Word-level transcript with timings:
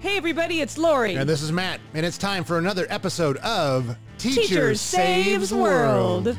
Hey 0.00 0.16
everybody, 0.16 0.62
it's 0.62 0.78
Laurie. 0.78 1.16
And 1.16 1.28
this 1.28 1.42
is 1.42 1.52
Matt, 1.52 1.78
and 1.92 2.06
it's 2.06 2.16
time 2.16 2.42
for 2.42 2.56
another 2.56 2.86
episode 2.88 3.36
of 3.36 3.98
Teacher, 4.16 4.40
Teacher 4.40 4.74
Saves 4.74 5.52
World. 5.52 6.28
Why 6.28 6.36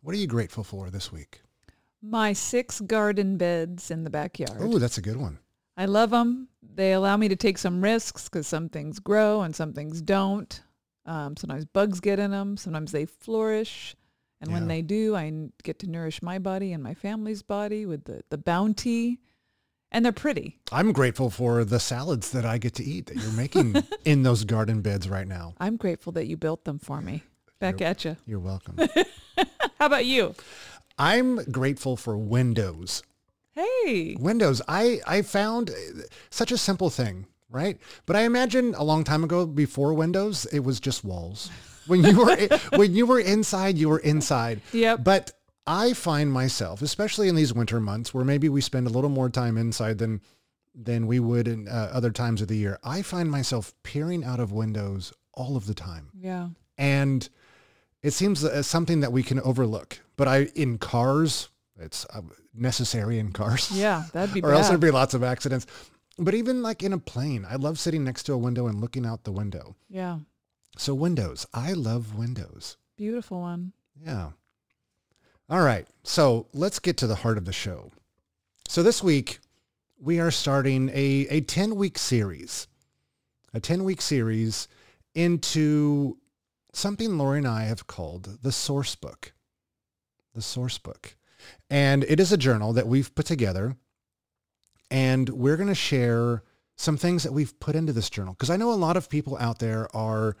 what 0.00 0.14
are 0.14 0.18
you 0.18 0.28
grateful 0.28 0.62
for 0.62 0.90
this 0.90 1.10
week? 1.10 1.40
My 2.00 2.32
six 2.32 2.80
garden 2.80 3.36
beds 3.36 3.90
in 3.90 4.04
the 4.04 4.10
backyard. 4.10 4.58
Oh, 4.60 4.78
that's 4.78 4.98
a 4.98 5.02
good 5.02 5.16
one. 5.16 5.40
I 5.78 5.84
love 5.84 6.10
them. 6.10 6.48
They 6.74 6.92
allow 6.92 7.16
me 7.16 7.28
to 7.28 7.36
take 7.36 7.56
some 7.56 7.80
risks 7.80 8.24
because 8.24 8.48
some 8.48 8.68
things 8.68 8.98
grow 8.98 9.42
and 9.42 9.54
some 9.54 9.72
things 9.72 10.02
don't. 10.02 10.60
Um, 11.06 11.36
sometimes 11.36 11.64
bugs 11.64 12.00
get 12.00 12.18
in 12.18 12.32
them. 12.32 12.56
Sometimes 12.56 12.90
they 12.90 13.06
flourish. 13.06 13.94
And 14.40 14.52
when 14.52 14.68
they 14.68 14.82
do, 14.82 15.16
I 15.16 15.32
get 15.64 15.80
to 15.80 15.90
nourish 15.90 16.22
my 16.22 16.38
body 16.38 16.72
and 16.72 16.82
my 16.82 16.94
family's 16.94 17.42
body 17.42 17.86
with 17.86 18.04
the, 18.04 18.22
the 18.28 18.38
bounty. 18.38 19.20
And 19.90 20.04
they're 20.04 20.12
pretty. 20.12 20.58
I'm 20.70 20.92
grateful 20.92 21.30
for 21.30 21.64
the 21.64 21.80
salads 21.80 22.32
that 22.32 22.44
I 22.44 22.58
get 22.58 22.74
to 22.74 22.84
eat 22.84 23.06
that 23.06 23.16
you're 23.16 23.32
making 23.32 23.82
in 24.04 24.22
those 24.22 24.44
garden 24.44 24.82
beds 24.82 25.08
right 25.08 25.26
now. 25.26 25.54
I'm 25.58 25.76
grateful 25.76 26.12
that 26.12 26.26
you 26.26 26.36
built 26.36 26.64
them 26.64 26.78
for 26.78 27.00
me. 27.00 27.22
Back 27.60 27.80
at 27.80 28.04
you. 28.04 28.16
You're 28.26 28.38
welcome. 28.40 28.76
How 29.78 29.86
about 29.86 30.06
you? 30.06 30.34
I'm 30.98 31.36
grateful 31.50 31.96
for 31.96 32.16
Windows. 32.16 33.02
Hey. 33.58 34.16
Windows, 34.20 34.62
I, 34.68 35.00
I 35.06 35.22
found 35.22 35.70
uh, 35.70 35.74
such 36.30 36.52
a 36.52 36.58
simple 36.58 36.90
thing, 36.90 37.26
right? 37.50 37.78
But 38.06 38.16
I 38.16 38.22
imagine 38.22 38.74
a 38.74 38.84
long 38.84 39.04
time 39.04 39.24
ago 39.24 39.46
before 39.46 39.94
Windows, 39.94 40.46
it 40.52 40.60
was 40.60 40.78
just 40.80 41.04
walls. 41.04 41.50
When 41.86 42.04
you 42.04 42.18
were 42.18 42.36
when 42.76 42.94
you 42.94 43.06
were 43.06 43.18
inside, 43.20 43.78
you 43.78 43.88
were 43.88 43.98
inside. 43.98 44.60
Yep. 44.72 45.02
But 45.02 45.32
I 45.66 45.92
find 45.92 46.32
myself, 46.32 46.82
especially 46.82 47.28
in 47.28 47.34
these 47.34 47.52
winter 47.52 47.80
months 47.80 48.14
where 48.14 48.24
maybe 48.24 48.48
we 48.48 48.60
spend 48.60 48.86
a 48.86 48.90
little 48.90 49.10
more 49.10 49.28
time 49.30 49.56
inside 49.56 49.98
than 49.98 50.20
than 50.74 51.06
we 51.06 51.18
would 51.18 51.48
in 51.48 51.66
uh, 51.66 51.90
other 51.92 52.10
times 52.10 52.40
of 52.40 52.48
the 52.48 52.56
year, 52.56 52.78
I 52.84 53.02
find 53.02 53.30
myself 53.30 53.74
peering 53.82 54.22
out 54.22 54.38
of 54.38 54.52
windows 54.52 55.12
all 55.34 55.56
of 55.56 55.66
the 55.66 55.74
time. 55.74 56.10
Yeah. 56.20 56.48
and 56.76 57.28
it 58.02 58.12
seems 58.12 58.44
uh, 58.44 58.62
something 58.62 59.00
that 59.00 59.10
we 59.10 59.24
can 59.24 59.40
overlook. 59.40 59.98
But 60.16 60.28
I 60.28 60.44
in 60.54 60.78
cars, 60.78 61.48
it's 61.78 62.06
uh, 62.12 62.22
necessary 62.54 63.18
in 63.18 63.32
cars. 63.32 63.70
Yeah. 63.72 64.04
That'd 64.12 64.34
be 64.34 64.40
or 64.44 64.52
else 64.52 64.68
there'd 64.68 64.80
be 64.80 64.90
lots 64.90 65.14
of 65.14 65.22
accidents. 65.22 65.66
But 66.18 66.34
even 66.34 66.62
like 66.62 66.82
in 66.82 66.92
a 66.92 66.98
plane, 66.98 67.46
I 67.48 67.56
love 67.56 67.78
sitting 67.78 68.04
next 68.04 68.24
to 68.24 68.32
a 68.32 68.38
window 68.38 68.66
and 68.66 68.80
looking 68.80 69.06
out 69.06 69.24
the 69.24 69.32
window. 69.32 69.76
Yeah. 69.88 70.18
So 70.76 70.94
windows, 70.94 71.46
I 71.54 71.72
love 71.72 72.16
windows. 72.16 72.76
Beautiful 72.96 73.40
one. 73.40 73.72
Yeah. 74.00 74.30
All 75.48 75.62
right. 75.62 75.86
So 76.02 76.48
let's 76.52 76.78
get 76.78 76.96
to 76.98 77.06
the 77.06 77.16
heart 77.16 77.38
of 77.38 77.44
the 77.44 77.52
show. 77.52 77.90
So 78.68 78.82
this 78.82 79.02
week 79.02 79.38
we 80.00 80.20
are 80.20 80.30
starting 80.30 80.88
a, 80.90 81.26
a 81.30 81.40
10 81.40 81.76
week 81.76 81.98
series, 81.98 82.66
a 83.54 83.60
10 83.60 83.84
week 83.84 84.00
series 84.00 84.68
into 85.14 86.18
something 86.72 87.16
Laurie 87.16 87.38
and 87.38 87.48
I 87.48 87.64
have 87.64 87.86
called 87.86 88.38
the 88.42 88.52
source 88.52 88.94
book, 88.94 89.32
the 90.34 90.42
source 90.42 90.78
book. 90.78 91.16
And 91.70 92.04
it 92.04 92.20
is 92.20 92.32
a 92.32 92.36
journal 92.36 92.72
that 92.72 92.86
we've 92.86 93.14
put 93.14 93.26
together 93.26 93.76
and 94.90 95.28
we're 95.28 95.56
going 95.56 95.68
to 95.68 95.74
share 95.74 96.42
some 96.76 96.96
things 96.96 97.22
that 97.24 97.32
we've 97.32 97.58
put 97.60 97.74
into 97.74 97.92
this 97.92 98.08
journal. 98.08 98.34
Because 98.34 98.50
I 98.50 98.56
know 98.56 98.72
a 98.72 98.74
lot 98.74 98.96
of 98.96 99.08
people 99.08 99.36
out 99.38 99.58
there 99.58 99.94
are 99.94 100.36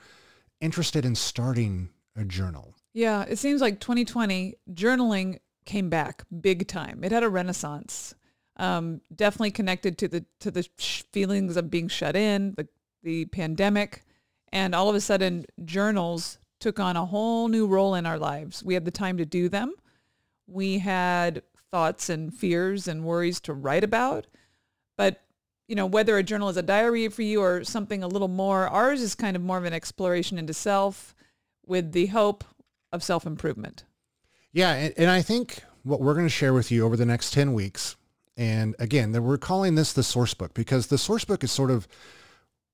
interested 0.60 1.04
in 1.04 1.14
starting 1.14 1.90
a 2.16 2.24
journal. 2.24 2.74
Yeah, 2.94 3.24
it 3.28 3.38
seems 3.38 3.60
like 3.60 3.80
2020 3.80 4.54
journaling 4.72 5.38
came 5.64 5.90
back 5.90 6.24
big 6.40 6.66
time. 6.66 7.04
It 7.04 7.12
had 7.12 7.22
a 7.22 7.28
renaissance. 7.28 8.14
Um, 8.56 9.02
definitely 9.14 9.52
connected 9.52 9.98
to 9.98 10.08
the 10.08 10.24
to 10.40 10.50
the 10.50 10.66
sh- 10.78 11.04
feelings 11.12 11.56
of 11.56 11.70
being 11.70 11.86
shut 11.86 12.16
in, 12.16 12.54
the 12.56 12.66
the 13.04 13.26
pandemic, 13.26 14.04
and 14.50 14.74
all 14.74 14.88
of 14.88 14.96
a 14.96 15.00
sudden 15.00 15.44
journals 15.64 16.38
took 16.58 16.80
on 16.80 16.96
a 16.96 17.06
whole 17.06 17.46
new 17.46 17.68
role 17.68 17.94
in 17.94 18.04
our 18.04 18.18
lives. 18.18 18.64
We 18.64 18.74
had 18.74 18.84
the 18.84 18.90
time 18.90 19.16
to 19.18 19.24
do 19.24 19.48
them. 19.48 19.74
We 20.48 20.78
had 20.78 21.42
thoughts 21.70 22.08
and 22.08 22.34
fears 22.34 22.88
and 22.88 23.04
worries 23.04 23.40
to 23.40 23.52
write 23.52 23.84
about, 23.84 24.26
but 24.96 25.20
you 25.68 25.76
know 25.76 25.86
whether 25.86 26.16
a 26.16 26.22
journal 26.22 26.48
is 26.48 26.56
a 26.56 26.62
diary 26.62 27.06
for 27.08 27.22
you 27.22 27.42
or 27.42 27.62
something 27.62 28.02
a 28.02 28.08
little 28.08 28.28
more, 28.28 28.66
ours 28.66 29.02
is 29.02 29.14
kind 29.14 29.36
of 29.36 29.42
more 29.42 29.58
of 29.58 29.64
an 29.64 29.74
exploration 29.74 30.38
into 30.38 30.54
self, 30.54 31.14
with 31.66 31.92
the 31.92 32.06
hope 32.06 32.44
of 32.90 33.02
self-improvement. 33.02 33.84
Yeah, 34.52 34.72
and, 34.72 34.94
and 34.96 35.10
I 35.10 35.22
think 35.22 35.62
what 35.82 36.00
we're 36.00 36.14
going 36.14 36.26
to 36.26 36.30
share 36.30 36.54
with 36.54 36.70
you 36.70 36.84
over 36.84 36.96
the 36.96 37.06
next 37.06 37.32
10 37.32 37.52
weeks, 37.52 37.96
and 38.36 38.74
again, 38.78 39.12
that 39.12 39.22
we're 39.22 39.38
calling 39.38 39.74
this 39.74 39.92
the 39.92 40.02
source 40.02 40.32
book 40.32 40.54
because 40.54 40.86
the 40.86 40.98
source 40.98 41.24
book 41.24 41.44
is 41.44 41.52
sort 41.52 41.70
of 41.70 41.86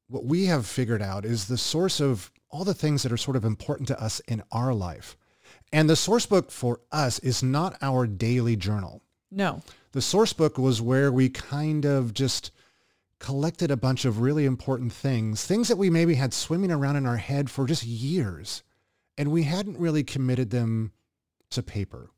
what 0.09 0.25
we 0.25 0.47
have 0.47 0.67
figured 0.67 1.03
out 1.03 1.25
is 1.25 1.47
the 1.47 1.59
source 1.59 2.01
of 2.01 2.31
all 2.51 2.65
the 2.65 2.75
things 2.75 3.03
that 3.03 3.11
are 3.11 3.17
sort 3.17 3.37
of 3.37 3.45
important 3.45 3.89
to 3.89 4.01
us 4.01 4.21
in 4.29 4.43
our 4.53 4.73
life. 4.73 5.17
And 5.75 5.91
the 5.91 5.97
source 5.97 6.25
book 6.25 6.53
for 6.53 6.79
us 6.93 7.19
is 7.19 7.43
not 7.43 7.77
our 7.83 8.07
daily 8.07 8.55
journal. 8.55 9.03
No. 9.33 9.61
The 9.91 10.01
source 10.01 10.33
book 10.33 10.57
was 10.57 10.81
where 10.81 11.11
we 11.11 11.29
kind 11.29 11.85
of 11.85 12.15
just 12.15 12.53
collected 13.19 13.73
a 13.73 13.77
bunch 13.77 14.05
of 14.05 14.21
really 14.21 14.45
important 14.45 14.93
things, 14.93 15.45
things 15.45 15.67
that 15.67 15.77
we 15.77 15.91
maybe 15.91 16.15
had 16.15 16.33
swimming 16.33 16.71
around 16.71 16.95
in 16.95 17.07
our 17.07 17.17
head 17.17 17.51
for 17.51 17.67
just 17.67 17.83
years. 17.83 18.63
And 19.19 19.33
we 19.33 19.43
hadn't 19.43 19.81
really 19.81 20.05
committed 20.05 20.51
them 20.51 20.93
to 21.51 21.61
paper. 21.61 22.09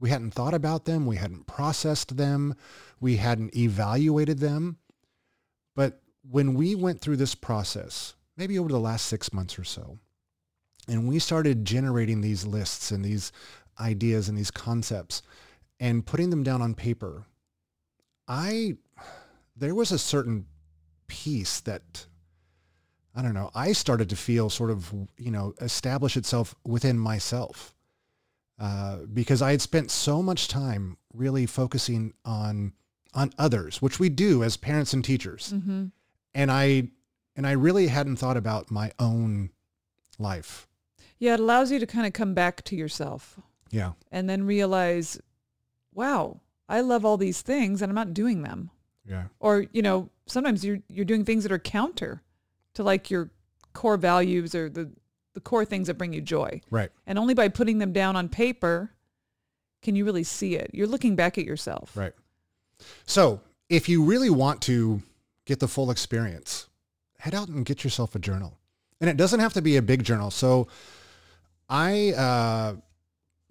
We 0.00 0.10
hadn't 0.10 0.32
thought 0.32 0.52
about 0.52 0.84
them. 0.84 1.06
We 1.06 1.14
hadn't 1.14 1.46
processed 1.46 2.16
them. 2.16 2.56
We 2.98 3.18
hadn't 3.18 3.56
evaluated 3.56 4.40
them. 4.40 4.78
But 5.76 6.02
when 6.28 6.54
we 6.54 6.74
went 6.74 7.00
through 7.00 7.18
this 7.18 7.36
process, 7.36 8.16
maybe 8.36 8.58
over 8.58 8.70
the 8.70 8.80
last 8.80 9.06
six 9.06 9.32
months 9.32 9.56
or 9.56 9.64
so, 9.64 10.00
and 10.88 11.08
we 11.08 11.18
started 11.18 11.64
generating 11.64 12.20
these 12.20 12.46
lists 12.46 12.90
and 12.90 13.04
these 13.04 13.32
ideas 13.80 14.28
and 14.28 14.36
these 14.38 14.50
concepts 14.50 15.22
and 15.80 16.06
putting 16.06 16.30
them 16.30 16.42
down 16.42 16.62
on 16.62 16.74
paper, 16.74 17.24
I, 18.28 18.76
there 19.56 19.74
was 19.74 19.92
a 19.92 19.98
certain 19.98 20.46
piece 21.06 21.60
that, 21.60 22.06
I 23.14 23.22
don't 23.22 23.34
know, 23.34 23.50
I 23.54 23.72
started 23.72 24.08
to 24.10 24.16
feel 24.16 24.50
sort 24.50 24.70
of, 24.70 24.92
you 25.16 25.30
know, 25.30 25.54
establish 25.60 26.16
itself 26.16 26.54
within 26.64 26.98
myself 26.98 27.74
uh, 28.58 28.98
because 29.12 29.42
I 29.42 29.50
had 29.50 29.62
spent 29.62 29.90
so 29.90 30.22
much 30.22 30.48
time 30.48 30.96
really 31.12 31.46
focusing 31.46 32.14
on, 32.24 32.72
on 33.14 33.32
others, 33.38 33.82
which 33.82 33.98
we 33.98 34.08
do 34.08 34.42
as 34.42 34.56
parents 34.56 34.92
and 34.92 35.04
teachers. 35.04 35.52
Mm-hmm. 35.54 35.86
And 36.34 36.50
I 36.50 36.88
And 37.36 37.46
I 37.46 37.52
really 37.52 37.88
hadn't 37.88 38.18
thought 38.18 38.36
about 38.36 38.70
my 38.70 38.92
own 38.98 39.50
life. 40.18 40.68
Yeah, 41.18 41.34
it 41.34 41.40
allows 41.40 41.70
you 41.72 41.78
to 41.78 41.86
kind 41.86 42.06
of 42.06 42.12
come 42.12 42.34
back 42.34 42.62
to 42.64 42.76
yourself 42.76 43.38
Yeah. 43.70 43.92
and 44.12 44.28
then 44.28 44.44
realize, 44.44 45.18
wow, 45.94 46.40
I 46.68 46.80
love 46.80 47.04
all 47.04 47.16
these 47.16 47.40
things 47.42 47.82
and 47.82 47.90
I'm 47.90 47.94
not 47.94 48.14
doing 48.14 48.42
them. 48.42 48.70
Yeah. 49.06 49.24
Or, 49.38 49.66
you 49.72 49.82
know, 49.82 50.10
sometimes 50.26 50.64
you're 50.64 50.78
you're 50.88 51.04
doing 51.04 51.24
things 51.24 51.42
that 51.44 51.52
are 51.52 51.58
counter 51.58 52.22
to 52.74 52.82
like 52.82 53.10
your 53.10 53.30
core 53.74 53.96
values 53.96 54.54
or 54.54 54.68
the 54.70 54.90
the 55.34 55.40
core 55.40 55.64
things 55.64 55.88
that 55.88 55.94
bring 55.98 56.12
you 56.12 56.20
joy. 56.20 56.60
Right. 56.70 56.90
And 57.06 57.18
only 57.18 57.34
by 57.34 57.48
putting 57.48 57.78
them 57.78 57.92
down 57.92 58.16
on 58.16 58.28
paper 58.28 58.90
can 59.82 59.94
you 59.96 60.04
really 60.04 60.24
see 60.24 60.54
it. 60.56 60.70
You're 60.72 60.86
looking 60.86 61.16
back 61.16 61.36
at 61.38 61.44
yourself. 61.44 61.94
Right. 61.96 62.12
So 63.06 63.40
if 63.68 63.88
you 63.88 64.02
really 64.04 64.30
want 64.30 64.62
to 64.62 65.02
get 65.44 65.60
the 65.60 65.68
full 65.68 65.90
experience, 65.90 66.68
head 67.18 67.34
out 67.34 67.48
and 67.48 67.64
get 67.66 67.84
yourself 67.84 68.14
a 68.14 68.18
journal. 68.18 68.58
And 69.00 69.10
it 69.10 69.16
doesn't 69.18 69.40
have 69.40 69.52
to 69.54 69.62
be 69.62 69.76
a 69.76 69.82
big 69.82 70.02
journal. 70.04 70.30
So 70.30 70.68
I, 71.68 72.12
uh, 72.12 72.76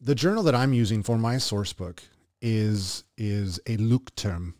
the 0.01 0.15
journal 0.15 0.43
that 0.43 0.55
I'm 0.55 0.73
using 0.73 1.03
for 1.03 1.17
my 1.17 1.37
source 1.37 1.73
book 1.73 2.03
is, 2.41 3.03
is 3.17 3.59
a 3.67 3.77
Leuchtturm. 3.77 4.53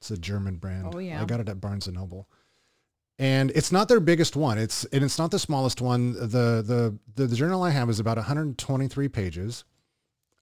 It's 0.00 0.10
a 0.10 0.16
German 0.16 0.56
brand. 0.56 0.94
Oh, 0.94 0.98
yeah. 0.98 1.20
I 1.20 1.24
got 1.24 1.40
it 1.40 1.48
at 1.48 1.60
Barnes 1.60 1.86
and 1.86 1.96
Noble. 1.96 2.28
And 3.18 3.50
it's 3.52 3.72
not 3.72 3.88
their 3.88 4.00
biggest 4.00 4.36
one. 4.36 4.58
It's, 4.58 4.84
and 4.86 5.02
it's 5.02 5.18
not 5.18 5.30
the 5.30 5.38
smallest 5.38 5.80
one. 5.80 6.12
The, 6.12 6.62
the, 6.62 6.98
the, 7.14 7.26
the 7.26 7.36
journal 7.36 7.62
I 7.62 7.70
have 7.70 7.88
is 7.88 7.98
about 7.98 8.18
123 8.18 9.08
pages. 9.08 9.64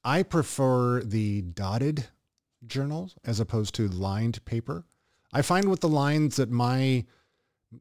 I 0.05 0.23
prefer 0.23 1.03
the 1.03 1.43
dotted 1.43 2.07
journals 2.67 3.15
as 3.25 3.41
opposed 3.41 3.75
to 3.77 3.89
lined 3.89 4.45
paper. 4.45 4.85
I 5.33 5.43
find 5.43 5.69
with 5.69 5.81
the 5.81 5.89
lines 5.89 6.37
that 6.37 6.50
my 6.50 7.05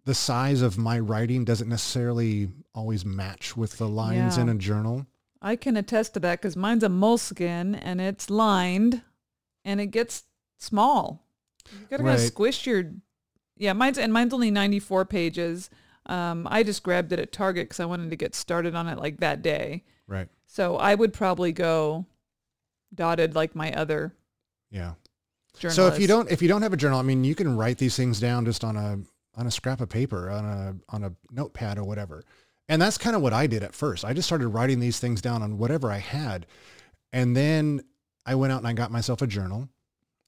the 0.06 0.14
size 0.16 0.62
of 0.62 0.78
my 0.78 1.00
writing 1.00 1.46
doesn't 1.46 1.70
necessarily 1.70 2.50
always 2.76 3.06
match 3.06 3.56
with 3.58 3.78
the 3.78 3.88
lines 3.88 4.38
Yeah. 4.38 4.44
in 4.44 4.50
a 4.50 4.56
journal. 4.56 5.06
I 5.42 5.56
can 5.56 5.76
attest 5.78 6.14
to 6.16 6.20
that 6.22 6.40
because 6.42 6.56
mine's 6.56 6.84
a 6.84 6.88
Moleskine 6.90 7.78
and 7.82 8.00
it's 8.00 8.30
lined 8.30 9.02
and 9.66 9.80
it 9.82 9.88
gets 9.88 10.24
small. 10.58 11.26
You 11.72 11.86
gotta 11.90 12.04
Right. 12.04 12.20
squish 12.20 12.66
your, 12.66 12.92
yeah, 13.58 13.74
mine's, 13.74 13.98
and 13.98 14.14
mine's 14.14 14.34
only 14.34 14.52
94 14.52 15.06
pages. 15.06 15.70
Um, 16.06 16.48
I 16.50 16.64
just 16.64 16.84
grabbed 16.84 17.12
it 17.14 17.20
at 17.20 17.32
Target 17.32 17.66
because 17.66 17.80
I 17.80 17.86
wanted 17.86 18.10
to 18.10 18.16
get 18.16 18.36
started 18.36 18.76
on 18.76 18.88
it 18.88 18.98
like 18.98 19.20
that 19.20 19.42
day. 19.42 19.84
Right. 20.08 20.28
So 20.46 20.78
I 20.78 20.96
would 20.96 21.14
probably 21.14 21.52
go 21.52 22.06
dotted 22.94 23.36
like 23.36 23.56
my 23.56 23.72
other 23.74 24.14
Yeah. 24.70 24.94
journal. 25.58 25.76
So 25.76 25.88
if 25.88 26.00
you 26.00 26.08
don't 26.08 26.30
if 26.32 26.42
you 26.42 26.48
don't 26.48 26.62
have 26.62 26.74
a 26.74 26.78
journal, 26.78 27.00
I 27.00 27.04
mean, 27.04 27.24
you 27.24 27.36
can 27.36 27.56
write 27.58 27.78
these 27.78 27.96
things 27.96 28.20
down 28.20 28.46
just 28.46 28.64
on 28.64 28.76
a 28.78 29.00
on 29.36 29.48
a 29.48 29.52
scrap 29.52 29.82
of 29.82 29.90
paper, 29.90 30.30
on 30.30 30.46
a 30.46 30.76
on 30.90 31.04
a 31.04 31.14
notepad 31.32 31.78
or 31.78 31.84
whatever. 31.84 32.24
And 32.70 32.82
that's 32.82 32.98
kind 32.98 33.16
of 33.16 33.22
what 33.22 33.34
I 33.34 33.48
did 33.48 33.64
at 33.64 33.76
first. 33.76 34.06
I 34.06 34.14
just 34.14 34.28
started 34.28 34.48
writing 34.48 34.80
these 34.80 35.00
things 35.00 35.22
down 35.22 35.42
on 35.42 35.58
whatever 35.58 35.92
I 35.92 35.98
had. 35.98 36.46
And 37.12 37.36
then 37.36 37.82
I 38.26 38.36
went 38.36 38.54
out 38.54 38.60
and 38.60 38.68
I 38.68 38.74
got 38.74 38.92
myself 38.92 39.22
a 39.22 39.28
journal 39.28 39.68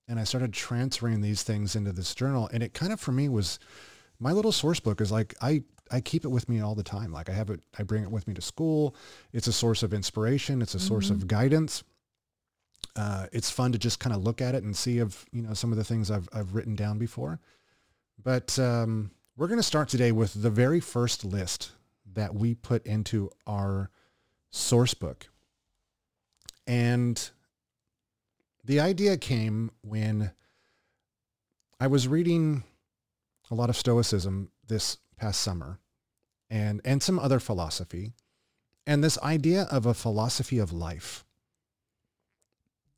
and 0.08 0.20
I 0.20 0.26
started 0.26 0.54
transferring 0.54 1.22
these 1.22 1.44
things 1.44 1.76
into 1.76 1.94
this 1.94 2.14
journal. 2.14 2.50
And 2.52 2.62
it 2.62 2.74
kind 2.74 2.92
of 2.92 3.00
for 3.00 3.12
me 3.12 3.30
was 3.30 3.60
my 4.20 4.32
little 4.32 4.52
source 4.52 4.80
book 4.80 5.02
is 5.02 5.12
like 5.12 5.34
I 5.42 5.64
I 5.92 6.02
keep 6.02 6.26
it 6.26 6.30
with 6.30 6.50
me 6.50 6.60
all 6.62 6.76
the 6.76 6.84
time. 6.84 7.12
Like 7.12 7.30
I 7.30 7.34
have 7.34 7.50
it 7.50 7.62
I 7.80 7.84
bring 7.84 8.04
it 8.04 8.12
with 8.12 8.28
me 8.28 8.34
to 8.34 8.42
school. 8.42 8.96
It's 9.34 9.48
a 9.48 9.54
source 9.54 9.82
of 9.82 9.94
inspiration, 9.94 10.62
it's 10.62 10.76
a 10.76 10.80
source 10.80 11.10
of 11.10 11.28
guidance 11.28 11.84
uh, 12.96 13.28
it's 13.32 13.50
fun 13.50 13.72
to 13.74 13.78
just 13.78 14.00
kind 14.00 14.16
of 14.16 14.24
look 14.24 14.42
at 14.42 14.56
it 14.56 14.64
and 14.64 14.76
see 14.76 15.00
if 15.00 15.26
you 15.32 15.42
know 15.42 15.54
some 15.54 15.72
of 15.72 15.78
the 15.78 15.84
things 15.84 16.10
I've 16.10 16.30
I've 16.34 16.56
written 16.56 16.76
down 16.76 16.98
before. 16.98 17.40
But 18.22 18.58
um, 18.58 19.12
we're 19.36 19.48
going 19.48 19.60
to 19.60 19.64
start 19.64 19.90
today 19.90 20.12
with 20.12 20.42
the 20.42 20.50
very 20.50 20.80
first 20.80 21.24
list 21.24 21.72
that 22.14 22.34
we 22.34 22.56
put 22.56 22.86
into 22.86 23.30
our 23.46 23.90
source 24.50 24.94
book, 24.94 25.28
and 26.66 27.30
the 28.64 28.80
idea 28.80 29.18
came 29.18 29.72
when 29.82 30.32
I 31.80 31.88
was 31.88 32.08
reading 32.08 32.64
a 33.52 33.56
lot 33.56 33.70
of 33.70 33.76
Stoicism 33.76 34.50
this 34.68 34.98
past 35.18 35.42
summer, 35.42 35.80
and 36.50 36.82
and 36.84 37.04
some 37.04 37.20
other 37.20 37.40
philosophy, 37.40 38.14
and 38.88 39.04
this 39.04 39.20
idea 39.20 39.64
of 39.70 39.86
a 39.86 39.94
philosophy 39.94 40.58
of 40.58 40.72
life. 40.72 41.26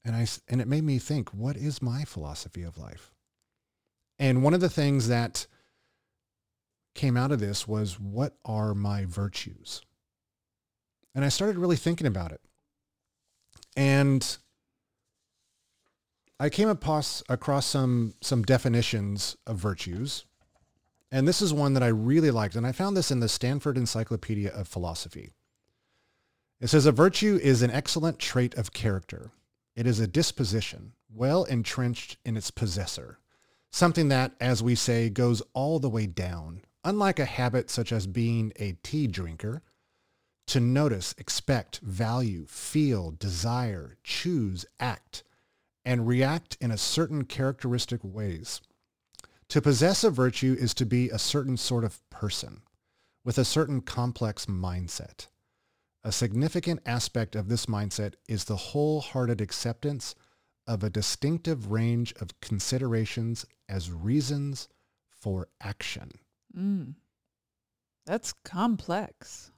And 0.06 0.16
I 0.16 0.28
and 0.48 0.62
it 0.62 0.68
made 0.68 0.84
me 0.84 1.00
think, 1.00 1.34
what 1.34 1.58
is 1.58 1.82
my 1.82 2.06
philosophy 2.06 2.64
of 2.64 2.78
life? 2.78 3.12
And 4.20 4.44
one 4.44 4.54
of 4.54 4.62
the 4.62 4.70
things 4.70 5.08
that 5.08 5.48
came 6.96 7.16
out 7.16 7.32
of 7.32 7.40
this 7.40 7.68
was 7.68 8.00
what 8.00 8.36
are 8.44 8.74
my 8.74 9.06
virtues? 9.06 9.82
And 11.14 11.24
I 11.24 11.30
started 11.30 11.58
really 11.58 11.76
thinking 11.76 12.08
about 12.08 12.32
it. 12.32 12.42
And 13.76 14.38
I 16.40 16.50
came 16.50 16.70
across 16.70 17.24
across 17.30 17.66
some 17.66 18.14
some 18.22 18.44
definitions 18.44 19.38
of 19.46 19.58
virtues. 19.58 20.26
And 21.12 21.28
this 21.28 21.42
is 21.42 21.54
one 21.54 21.74
that 21.74 21.84
I 21.84 21.88
really 21.88 22.32
liked 22.32 22.56
and 22.56 22.68
I 22.68 22.72
found 22.72 22.98
this 22.98 23.12
in 23.12 23.20
the 23.20 23.30
Stanford 23.30 23.78
Encyclopedia 23.78 24.52
of 24.52 24.68
Philosophy. 24.68 25.32
It 26.60 26.68
says 26.68 26.86
a 26.86 26.92
virtue 26.92 27.40
is 27.42 27.62
an 27.62 27.72
excellent 27.72 28.20
trait 28.20 28.56
of 28.56 28.74
character. 28.74 29.32
It 29.76 29.86
is 29.86 30.00
a 30.00 30.08
disposition, 30.08 30.94
well 31.14 31.44
entrenched 31.44 32.18
in 32.26 32.36
its 32.36 32.50
possessor, 32.50 33.20
something 33.72 34.10
that, 34.10 34.34
as 34.40 34.64
we 34.64 34.76
say, 34.76 35.10
goes 35.10 35.42
all 35.54 35.80
the 35.80 35.90
way 35.90 36.06
down, 36.06 36.62
unlike 36.84 37.20
a 37.20 37.26
habit 37.26 37.70
such 37.70 37.92
as 37.92 38.08
being 38.08 38.54
a 38.58 38.78
tea 38.84 39.08
drinker, 39.08 39.64
to 40.48 40.60
notice, 40.60 41.14
expect, 41.18 41.80
value, 41.80 42.46
feel, 42.48 43.12
desire, 43.12 43.98
choose, 44.04 44.66
act, 44.80 45.24
and 45.84 46.08
react 46.08 46.58
in 46.62 46.72
a 46.72 46.78
certain 46.78 47.26
characteristic 47.26 48.00
ways. 48.04 48.62
To 49.50 49.62
possess 49.62 50.04
a 50.04 50.10
virtue 50.10 50.56
is 50.60 50.74
to 50.76 50.86
be 50.86 51.10
a 51.10 51.20
certain 51.20 51.58
sort 51.58 51.84
of 51.84 52.02
person 52.10 52.62
with 53.24 53.38
a 53.38 53.46
certain 53.46 53.82
complex 53.82 54.46
mindset. 54.46 55.28
A 56.04 56.12
significant 56.12 56.82
aspect 56.86 57.36
of 57.36 57.50
this 57.50 57.66
mindset 57.66 58.14
is 58.28 58.46
the 58.46 58.56
wholehearted 58.56 59.42
acceptance 59.42 60.16
of 60.68 60.84
a 60.84 60.90
distinctive 60.90 61.72
range 61.72 62.14
of 62.20 62.40
considerations 62.42 63.46
as 63.70 63.92
reasons 63.92 64.68
for 65.10 65.48
action. 65.62 66.12
Mm. 66.58 66.96
That's 68.06 68.34
complex, 68.44 69.52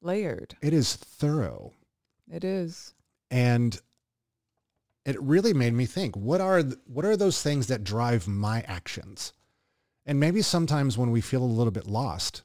layered. 0.00 0.54
It 0.62 0.72
is 0.72 0.94
thorough 0.96 1.72
It 2.30 2.44
is. 2.44 2.94
and 3.30 3.78
it 5.04 5.20
really 5.20 5.54
made 5.54 5.72
me 5.72 5.86
think 5.86 6.14
what 6.16 6.40
are 6.40 6.62
th- 6.62 6.76
what 6.86 7.04
are 7.04 7.16
those 7.16 7.42
things 7.42 7.66
that 7.68 7.82
drive 7.84 8.28
my 8.28 8.60
actions? 8.62 9.32
And 10.06 10.20
maybe 10.20 10.42
sometimes 10.42 10.96
when 10.98 11.10
we 11.10 11.20
feel 11.20 11.42
a 11.42 11.44
little 11.44 11.70
bit 11.70 11.86
lost, 11.86 12.42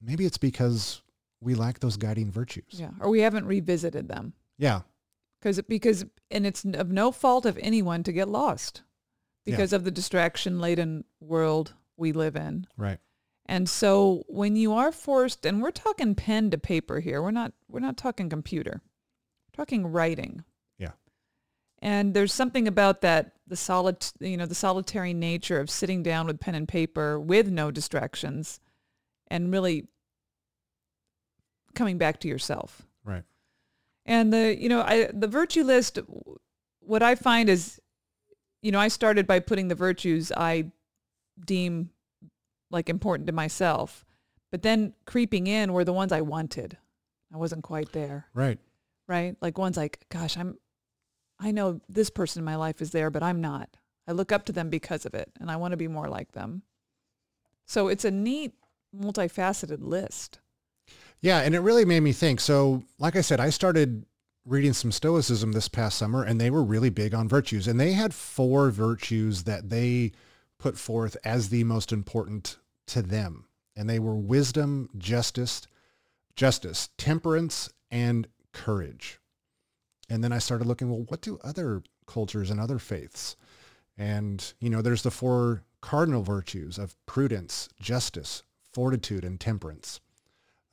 maybe 0.00 0.24
it's 0.24 0.38
because 0.38 1.02
we 1.40 1.54
lack 1.54 1.80
those 1.80 1.96
guiding 1.96 2.30
virtues. 2.30 2.64
Yeah. 2.70 2.90
Or 3.00 3.08
we 3.10 3.20
haven't 3.20 3.46
revisited 3.46 4.08
them. 4.08 4.32
Yeah. 4.58 4.82
Because 5.40 5.60
because 5.62 6.04
and 6.30 6.46
it's 6.46 6.64
of 6.64 6.90
no 6.90 7.12
fault 7.12 7.46
of 7.46 7.58
anyone 7.58 8.02
to 8.02 8.12
get 8.12 8.28
lost 8.28 8.82
because 9.44 9.72
of 9.72 9.84
the 9.84 9.90
distraction 9.90 10.60
laden 10.60 11.04
world 11.20 11.74
we 11.96 12.12
live 12.12 12.36
in. 12.36 12.66
Right. 12.76 12.98
And 13.46 13.68
so 13.68 14.24
when 14.26 14.56
you 14.56 14.72
are 14.72 14.90
forced 14.90 15.46
and 15.46 15.62
we're 15.62 15.70
talking 15.70 16.14
pen 16.14 16.50
to 16.50 16.58
paper 16.58 17.00
here, 17.00 17.22
we're 17.22 17.30
not 17.30 17.52
we're 17.68 17.80
not 17.80 17.96
talking 17.96 18.28
computer. 18.28 18.82
We're 18.82 19.64
talking 19.64 19.86
writing. 19.86 20.44
Yeah. 20.78 20.92
And 21.78 22.12
there's 22.12 22.32
something 22.32 22.66
about 22.66 23.02
that 23.02 23.32
the 23.46 23.56
solid 23.56 24.04
you 24.18 24.36
know 24.36 24.46
the 24.46 24.54
solitary 24.54 25.14
nature 25.14 25.60
of 25.60 25.70
sitting 25.70 26.02
down 26.02 26.26
with 26.26 26.40
pen 26.40 26.56
and 26.56 26.66
paper 26.66 27.20
with 27.20 27.48
no 27.48 27.70
distractions 27.70 28.58
and 29.28 29.52
really 29.52 29.86
coming 31.74 31.98
back 31.98 32.18
to 32.20 32.28
yourself. 32.28 32.82
And 34.06 34.32
the 34.32 34.56
you 34.58 34.68
know 34.68 34.80
I 34.80 35.10
the 35.12 35.26
virtue 35.28 35.64
list 35.64 35.98
what 36.80 37.02
I 37.02 37.14
find 37.16 37.48
is 37.48 37.80
you 38.62 38.72
know 38.72 38.78
I 38.80 38.88
started 38.88 39.26
by 39.26 39.40
putting 39.40 39.68
the 39.68 39.74
virtues 39.74 40.32
I 40.34 40.70
deem 41.44 41.90
like 42.70 42.88
important 42.88 43.26
to 43.26 43.32
myself. 43.32 44.04
But 44.50 44.62
then 44.62 44.94
creeping 45.04 45.46
in 45.48 45.72
were 45.72 45.84
the 45.84 45.92
ones 45.92 46.12
I 46.12 46.20
wanted. 46.22 46.78
I 47.34 47.36
wasn't 47.36 47.64
quite 47.64 47.92
there, 47.92 48.26
Right. 48.32 48.58
right? 49.08 49.36
Like 49.40 49.58
ones 49.58 49.76
like 49.76 50.06
gosh, 50.08 50.36
I'm 50.38 50.56
I 51.38 51.50
know 51.50 51.80
this 51.88 52.08
person 52.08 52.40
in 52.40 52.44
my 52.44 52.56
life 52.56 52.80
is 52.80 52.92
there, 52.92 53.10
but 53.10 53.22
I'm 53.22 53.40
not. 53.40 53.76
I 54.08 54.12
look 54.12 54.30
up 54.30 54.46
to 54.46 54.52
them 54.52 54.70
because 54.70 55.04
of 55.04 55.14
it 55.14 55.30
and 55.40 55.50
I 55.50 55.56
want 55.56 55.72
to 55.72 55.76
be 55.76 55.88
more 55.88 56.08
like 56.08 56.32
them. 56.32 56.62
So 57.66 57.88
it's 57.88 58.04
a 58.04 58.10
neat 58.12 58.54
multifaceted 58.96 59.82
list. 59.82 60.38
Yeah, 61.26 61.40
and 61.40 61.56
it 61.56 61.58
really 61.58 61.84
made 61.84 62.04
me 62.04 62.12
think. 62.12 62.38
So, 62.38 62.84
like 63.00 63.16
I 63.16 63.20
said, 63.20 63.40
I 63.40 63.50
started 63.50 64.06
reading 64.44 64.72
some 64.72 64.92
Stoicism 64.92 65.50
this 65.50 65.66
past 65.66 65.98
summer, 65.98 66.22
and 66.22 66.40
they 66.40 66.50
were 66.50 66.62
really 66.62 66.88
big 66.88 67.14
on 67.14 67.28
virtues. 67.28 67.66
And 67.66 67.80
they 67.80 67.94
had 67.94 68.14
four 68.14 68.70
virtues 68.70 69.42
that 69.42 69.68
they 69.68 70.12
put 70.56 70.78
forth 70.78 71.16
as 71.24 71.48
the 71.48 71.64
most 71.64 71.90
important 71.90 72.58
to 72.86 73.02
them. 73.02 73.46
And 73.74 73.90
they 73.90 73.98
were 73.98 74.14
wisdom, 74.14 74.88
justice, 74.98 75.62
justice, 76.36 76.90
temperance, 76.96 77.70
and 77.90 78.28
courage. 78.52 79.18
And 80.08 80.22
then 80.22 80.32
I 80.32 80.38
started 80.38 80.68
looking, 80.68 80.88
well, 80.88 81.06
what 81.08 81.22
do 81.22 81.40
other 81.42 81.82
cultures 82.06 82.52
and 82.52 82.60
other 82.60 82.78
faiths? 82.78 83.34
And, 83.98 84.54
you 84.60 84.70
know, 84.70 84.80
there's 84.80 85.02
the 85.02 85.10
four 85.10 85.64
cardinal 85.80 86.22
virtues 86.22 86.78
of 86.78 86.94
prudence, 87.04 87.68
justice, 87.80 88.44
fortitude, 88.72 89.24
and 89.24 89.40
temperance. 89.40 89.98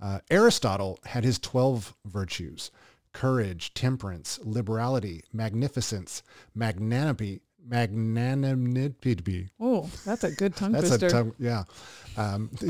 Uh, 0.03 0.19
Aristotle 0.29 0.99
had 1.05 1.23
his 1.23 1.39
12 1.39 1.95
virtues, 2.05 2.71
courage, 3.13 3.73
temperance, 3.73 4.37
liberality, 4.43 5.23
magnificence, 5.31 6.23
magnanimity, 6.53 7.39
magnanimity. 7.65 9.49
Oh, 9.61 9.89
that's 10.05 10.25
a 10.25 10.31
good 10.31 10.57
tongue 10.57 10.73
That's 10.73 10.89
twister. 10.89 11.07
a 11.07 11.09
tongue, 11.09 11.33
yeah. 11.39 11.63
Um, 12.17 12.49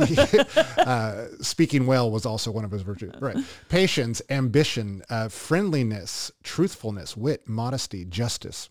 uh, 0.77 1.25
speaking 1.41 1.87
well 1.87 2.11
was 2.11 2.27
also 2.27 2.51
one 2.51 2.65
of 2.65 2.71
his 2.71 2.83
virtues. 2.83 3.13
Right. 3.19 3.37
Patience, 3.67 4.21
ambition, 4.29 5.01
uh, 5.09 5.29
friendliness, 5.29 6.31
truthfulness, 6.43 7.17
wit, 7.17 7.49
modesty, 7.49 8.05
justice. 8.05 8.69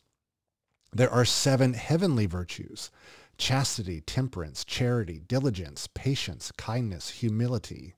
There 0.93 1.11
are 1.11 1.25
seven 1.25 1.75
heavenly 1.75 2.27
virtues. 2.27 2.93
Chastity, 3.39 4.03
temperance, 4.03 4.65
charity, 4.65 5.19
diligence, 5.19 5.89
patience, 5.95 6.53
kindness, 6.53 7.09
humility. 7.09 7.97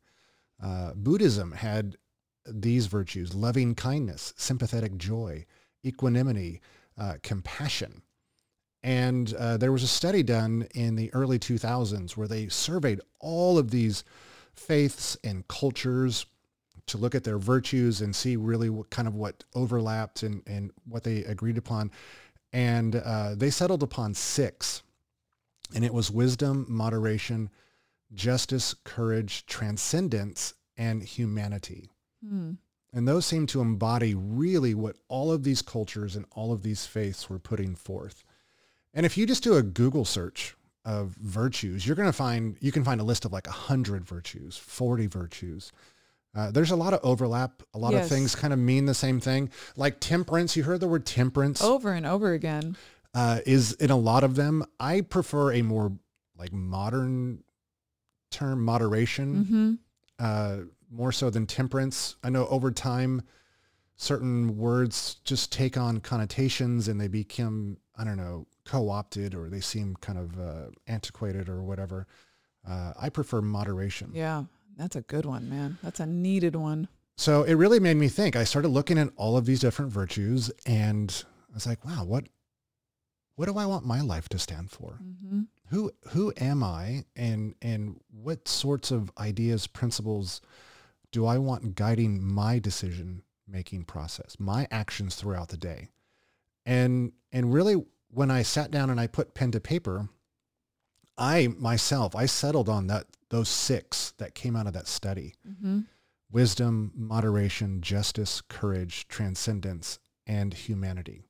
Uh, 0.62 0.92
Buddhism 0.94 1.52
had 1.52 1.96
these 2.46 2.86
virtues, 2.86 3.34
loving 3.34 3.74
kindness, 3.74 4.34
sympathetic 4.36 4.96
joy, 4.96 5.46
equanimity, 5.84 6.60
uh, 6.98 7.14
compassion. 7.22 8.02
And 8.82 9.32
uh, 9.34 9.56
there 9.56 9.72
was 9.72 9.82
a 9.82 9.88
study 9.88 10.22
done 10.22 10.68
in 10.74 10.94
the 10.94 11.12
early 11.14 11.38
2000s 11.38 12.16
where 12.16 12.28
they 12.28 12.48
surveyed 12.48 13.00
all 13.18 13.56
of 13.58 13.70
these 13.70 14.04
faiths 14.54 15.16
and 15.24 15.46
cultures 15.48 16.26
to 16.86 16.98
look 16.98 17.14
at 17.14 17.24
their 17.24 17.38
virtues 17.38 18.02
and 18.02 18.14
see 18.14 18.36
really 18.36 18.68
what 18.68 18.90
kind 18.90 19.08
of 19.08 19.14
what 19.14 19.42
overlapped 19.54 20.22
and, 20.22 20.42
and 20.46 20.70
what 20.86 21.02
they 21.02 21.24
agreed 21.24 21.56
upon. 21.56 21.90
And 22.52 22.96
uh, 22.96 23.34
they 23.36 23.50
settled 23.50 23.82
upon 23.82 24.12
six. 24.12 24.82
And 25.74 25.82
it 25.82 25.94
was 25.94 26.10
wisdom, 26.10 26.66
moderation, 26.68 27.50
justice, 28.14 28.74
courage, 28.84 29.46
transcendence, 29.46 30.54
and 30.76 31.02
humanity. 31.02 31.90
Hmm. 32.26 32.52
And 32.92 33.08
those 33.08 33.26
seem 33.26 33.46
to 33.48 33.60
embody 33.60 34.14
really 34.14 34.72
what 34.74 34.96
all 35.08 35.32
of 35.32 35.42
these 35.42 35.62
cultures 35.62 36.14
and 36.14 36.24
all 36.32 36.52
of 36.52 36.62
these 36.62 36.86
faiths 36.86 37.28
were 37.28 37.40
putting 37.40 37.74
forth. 37.74 38.22
And 38.92 39.04
if 39.04 39.18
you 39.18 39.26
just 39.26 39.42
do 39.42 39.56
a 39.56 39.62
Google 39.62 40.04
search 40.04 40.54
of 40.84 41.16
virtues, 41.20 41.84
you're 41.86 41.96
going 41.96 42.08
to 42.08 42.12
find, 42.12 42.56
you 42.60 42.70
can 42.70 42.84
find 42.84 43.00
a 43.00 43.04
list 43.04 43.24
of 43.24 43.32
like 43.32 43.46
100 43.48 44.04
virtues, 44.06 44.56
40 44.56 45.08
virtues. 45.08 45.72
Uh, 46.36 46.50
there's 46.52 46.70
a 46.70 46.76
lot 46.76 46.92
of 46.94 47.00
overlap. 47.02 47.62
A 47.74 47.78
lot 47.78 47.92
Yes. 47.94 48.04
of 48.04 48.10
things 48.10 48.34
kind 48.36 48.52
of 48.52 48.58
mean 48.60 48.86
the 48.86 48.94
same 48.94 49.18
thing. 49.20 49.50
Like 49.76 49.98
temperance, 49.98 50.56
you 50.56 50.62
heard 50.62 50.78
the 50.80 50.88
word 50.88 51.04
temperance 51.06 51.62
Over 51.62 51.92
and 51.92 52.06
over 52.06 52.32
again. 52.32 52.76
uh, 53.12 53.40
is 53.46 53.72
in 53.72 53.90
a 53.90 53.96
lot 53.96 54.22
of 54.22 54.36
them. 54.36 54.64
I 54.78 55.00
prefer 55.00 55.52
a 55.52 55.62
more 55.62 55.92
like 56.36 56.52
modern 56.52 57.42
term, 58.34 58.64
moderation 58.64 59.44
hmm 59.44 59.74
uh, 60.18 60.58
more 60.90 61.10
so 61.10 61.28
than 61.30 61.44
temperance. 61.46 62.16
I 62.22 62.30
know 62.30 62.46
over 62.46 62.70
time, 62.70 63.22
certain 63.96 64.56
words 64.56 65.16
just 65.24 65.50
take 65.50 65.76
on 65.76 65.98
connotations 66.00 66.86
and 66.88 67.00
they 67.00 67.08
become, 67.08 67.78
I 67.96 68.04
don't 68.04 68.16
know, 68.16 68.46
co-opted 68.64 69.34
or 69.34 69.48
they 69.48 69.60
seem 69.60 69.96
kind 70.00 70.18
of 70.18 70.38
uh, 70.38 70.70
antiquated 70.86 71.48
or 71.48 71.62
whatever. 71.62 72.06
Uh, 72.68 72.92
I 73.00 73.08
prefer 73.08 73.40
moderation. 73.42 74.10
Yeah, 74.14 74.44
that's 74.76 74.94
a 74.96 75.00
good 75.00 75.26
one, 75.26 75.48
man. 75.48 75.78
That's 75.82 76.00
a 76.00 76.06
needed 76.06 76.54
one. 76.54 76.88
So 77.16 77.42
it 77.42 77.54
really 77.54 77.80
made 77.80 77.96
me 77.96 78.08
think. 78.08 78.36
I 78.36 78.44
started 78.44 78.68
looking 78.68 78.98
at 78.98 79.10
all 79.16 79.36
of 79.36 79.46
these 79.46 79.60
different 79.60 79.92
virtues 79.92 80.50
and 80.66 81.24
I 81.50 81.54
was 81.54 81.66
like, 81.66 81.84
wow, 81.84 82.04
what, 82.04 82.24
what 83.36 83.46
do 83.46 83.58
I 83.58 83.66
want 83.66 83.84
my 83.84 84.00
life 84.00 84.28
to 84.30 84.38
stand 84.38 84.70
for? 84.70 85.00
hmm 85.02 85.42
who 85.68 85.92
who 86.08 86.32
am 86.36 86.62
I 86.62 87.04
and 87.16 87.54
and 87.62 88.00
what 88.10 88.48
sorts 88.48 88.90
of 88.90 89.10
ideas 89.18 89.66
principles 89.66 90.40
do 91.10 91.26
I 91.26 91.38
want 91.38 91.74
guiding 91.74 92.22
my 92.22 92.58
decision 92.58 93.22
making 93.46 93.84
process 93.84 94.36
my 94.38 94.66
actions 94.70 95.14
throughout 95.16 95.48
the 95.48 95.56
day? 95.56 95.88
And 96.66 97.12
and 97.32 97.52
really 97.52 97.84
when 98.10 98.30
I 98.30 98.42
sat 98.42 98.70
down 98.70 98.90
and 98.90 99.00
I 99.00 99.06
put 99.06 99.34
pen 99.34 99.50
to 99.52 99.60
paper 99.60 100.08
I 101.16 101.48
myself 101.58 102.14
I 102.14 102.26
settled 102.26 102.68
on 102.68 102.86
that 102.88 103.06
those 103.30 103.48
six 103.48 104.12
that 104.18 104.34
came 104.34 104.56
out 104.56 104.66
of 104.66 104.72
that 104.74 104.88
study. 104.88 105.34
Hmm 105.60 105.80
wisdom 106.34 106.90
moderation 106.96 107.80
justice 107.80 108.40
courage 108.40 109.06
transcendence 109.06 110.00
and 110.26 110.52
humanity. 110.52 111.22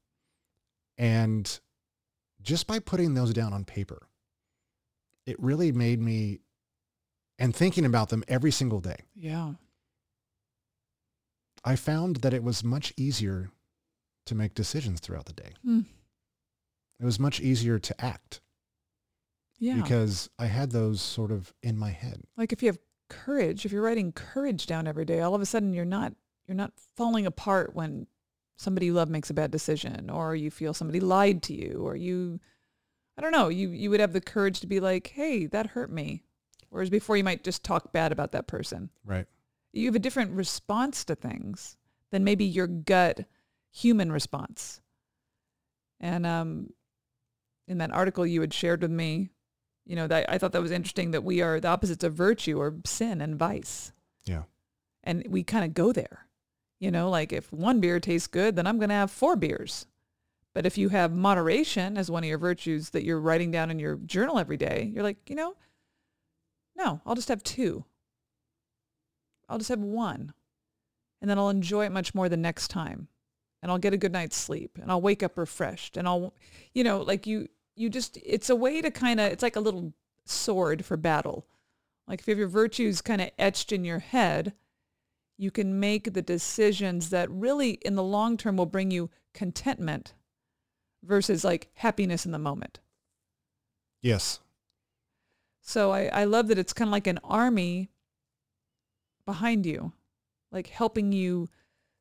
And 0.97 1.61
just 2.41 2.67
by 2.67 2.79
putting 2.79 3.13
those 3.13 3.35
down 3.35 3.53
on 3.53 3.65
paper 3.65 4.09
it 5.27 5.41
really 5.41 5.73
made 5.73 6.01
me 6.01 6.41
and 7.39 7.55
thinking 7.55 7.85
about 7.85 8.09
them 8.11 8.23
every 8.29 8.51
single 8.51 8.81
day 8.81 8.97
Yeah. 9.15 9.55
i 11.65 11.77
found 11.77 12.17
that 12.17 12.35
it 12.35 12.43
was 12.43 12.63
much 12.65 12.93
easier 12.97 13.51
to 14.27 14.35
make 14.35 14.55
decisions 14.55 15.01
throughout 15.01 15.27
the 15.27 15.33
day 15.33 15.53
Hmm. 15.63 15.81
it 17.01 17.05
was 17.05 17.19
much 17.19 17.41
easier 17.41 17.79
to 17.79 18.05
act 18.05 18.41
Yeah. 19.59 19.81
because 19.81 20.29
i 20.39 20.47
had 20.47 20.71
those 20.71 21.01
sort 21.01 21.31
of 21.31 21.53
in 21.63 21.79
my 21.79 21.91
head 21.91 22.23
like 22.37 22.53
if 22.53 22.63
you 22.63 22.69
have 22.69 22.79
courage, 23.11 23.67
if 23.67 23.71
you're 23.71 23.83
writing 23.83 24.13
courage 24.13 24.65
down 24.67 24.89
every 24.89 25.05
day, 25.05 25.21
all 25.21 25.35
of 25.35 25.43
a 25.43 25.47
sudden 25.47 25.75
you're 25.75 25.85
not 25.85 26.15
you're 26.47 26.57
not 26.57 26.73
falling 26.97 27.27
apart 27.27 27.75
when 27.77 28.07
somebody 28.57 28.87
you 28.87 28.95
love 28.95 29.11
makes 29.11 29.29
a 29.31 29.35
bad 29.35 29.51
decision 29.51 30.09
or 30.09 30.35
you 30.35 30.51
feel 30.51 30.73
somebody 30.75 31.01
lied 31.01 31.43
to 31.43 31.55
you 31.55 31.83
or 31.87 31.95
you 31.95 32.41
I 33.17 33.23
don't 33.23 33.33
know, 33.33 33.49
you 33.49 33.69
you 33.71 33.91
would 33.91 34.01
have 34.01 34.13
the 34.13 34.21
courage 34.21 34.61
to 34.61 34.67
be 34.67 34.81
like, 34.81 35.09
"Hey, 35.09 35.47
that 35.47 35.69
hurt 35.69 35.91
me." 35.91 36.25
Whereas 36.71 36.91
before 36.91 37.17
you 37.17 37.23
might 37.23 37.45
just 37.45 37.63
talk 37.63 37.93
bad 37.93 38.11
about 38.11 38.33
that 38.33 38.49
person. 38.49 38.91
right 39.05 39.27
You 39.73 39.87
have 39.87 39.95
a 39.95 40.01
different 40.01 40.33
response 40.33 41.05
to 41.05 41.15
things 41.15 41.77
than 42.11 42.25
maybe 42.25 42.45
your 42.45 42.67
gut 42.67 43.27
human 43.71 44.11
response. 44.11 44.81
And 46.01 46.27
um 46.27 46.71
in 47.69 47.79
that 47.79 47.93
article 47.93 48.27
you 48.27 48.41
had 48.41 48.53
shared 48.53 48.83
with 48.83 48.91
me, 48.91 49.31
you 49.87 49.97
know, 49.97 50.07
that 50.07 50.29
I 50.29 50.39
thought 50.39 50.53
that 50.53 50.63
was 50.63 50.71
interesting 50.71 51.13
that 51.13 51.25
we 51.25 51.41
are 51.41 51.61
the 51.61 51.69
opposites 51.69 52.05
of 52.05 52.15
virtue 52.15 52.59
or 52.59 52.75
sin 52.85 53.21
and 53.21 53.37
vice. 53.37 53.93
Yeah. 54.25 54.43
And 55.03 55.27
we 55.29 55.43
kind 55.45 55.65
of 55.65 55.75
go 55.75 55.93
there. 55.93 56.27
You 56.81 56.91
know, 56.91 57.09
like 57.09 57.33
if 57.33 57.53
one 57.53 57.81
beer 57.81 58.01
tastes 58.01 58.27
good, 58.27 58.57
then 58.57 58.67
I'm 58.67 58.79
going 58.79 58.89
to 58.89 58.95
have 58.97 59.11
four 59.11 59.37
beers. 59.37 59.87
But 60.55 60.67
if 60.67 60.79
you 60.79 60.89
have 60.91 61.13
moderation 61.13 61.99
as 61.99 62.11
one 62.11 62.23
of 62.23 62.29
your 62.29 62.39
virtues 62.39 62.91
that 62.91 63.05
you're 63.05 63.21
writing 63.21 63.51
down 63.51 63.71
in 63.71 63.81
your 63.81 63.97
journal 63.97 64.39
every 64.39 64.57
day, 64.57 64.91
you're 64.95 65.03
like, 65.03 65.29
you 65.29 65.35
know, 65.35 65.57
no, 66.77 67.01
I'll 67.05 67.17
just 67.17 67.29
have 67.29 67.43
two. 67.43 67.85
I'll 69.49 69.59
just 69.59 69.71
have 69.71 69.81
one. 69.81 70.33
And 71.21 71.29
then 71.29 71.39
I'll 71.39 71.51
enjoy 71.51 71.87
it 71.87 71.93
much 71.93 72.15
more 72.15 72.29
the 72.29 72.37
next 72.37 72.69
time. 72.69 73.09
And 73.63 73.73
I'll 73.73 73.79
get 73.79 73.95
a 73.95 73.99
good 73.99 74.13
night's 74.13 74.37
sleep 74.37 74.79
and 74.81 74.91
I'll 74.91 75.01
wake 75.01 75.23
up 75.23 75.39
refreshed 75.39 75.97
and 75.97 76.07
I'll, 76.07 76.35
you 76.73 76.85
know, 76.85 77.01
like 77.01 77.27
you, 77.27 77.49
you 77.75 77.89
just, 77.89 78.19
it's 78.25 78.51
a 78.51 78.57
way 78.57 78.81
to 78.83 78.91
kind 78.91 79.19
of, 79.19 79.33
it's 79.33 79.43
like 79.43 79.57
a 79.57 79.61
little 79.61 79.93
sword 80.27 80.85
for 80.85 80.97
battle. 80.97 81.47
Like 82.07 82.21
if 82.21 82.29
you 82.29 82.33
have 82.33 82.39
your 82.39 82.49
virtues 82.49 83.01
kind 83.01 83.23
of 83.23 83.31
etched 83.39 83.73
in 83.73 83.85
your 83.85 84.01
head, 84.01 84.53
you 85.39 85.51
can 85.51 85.81
make 85.81 86.13
the 86.13 86.23
decisions 86.23 87.11
that 87.11 87.31
really 87.31 87.73
in 87.83 87.97
the 87.97 88.03
long 88.03 88.37
term 88.37 88.57
will 88.57 88.67
bring 88.67 88.91
you 88.91 89.11
contentment 89.33 90.13
versus 91.05 91.45
like 91.45 91.69
happiness 91.75 92.27
in 92.27 92.33
the 92.33 92.39
moment. 92.39 92.81
yes 94.03 94.41
So 95.61 95.93
I, 95.93 96.07
I 96.07 96.25
love 96.25 96.49
that 96.49 96.59
it's 96.59 96.73
kind 96.73 96.89
of 96.89 96.93
like 96.93 97.07
an 97.07 97.21
army 97.25 97.91
behind 99.25 99.65
you, 99.67 99.93
like 100.53 100.69
helping 100.69 101.13
you 101.13 101.49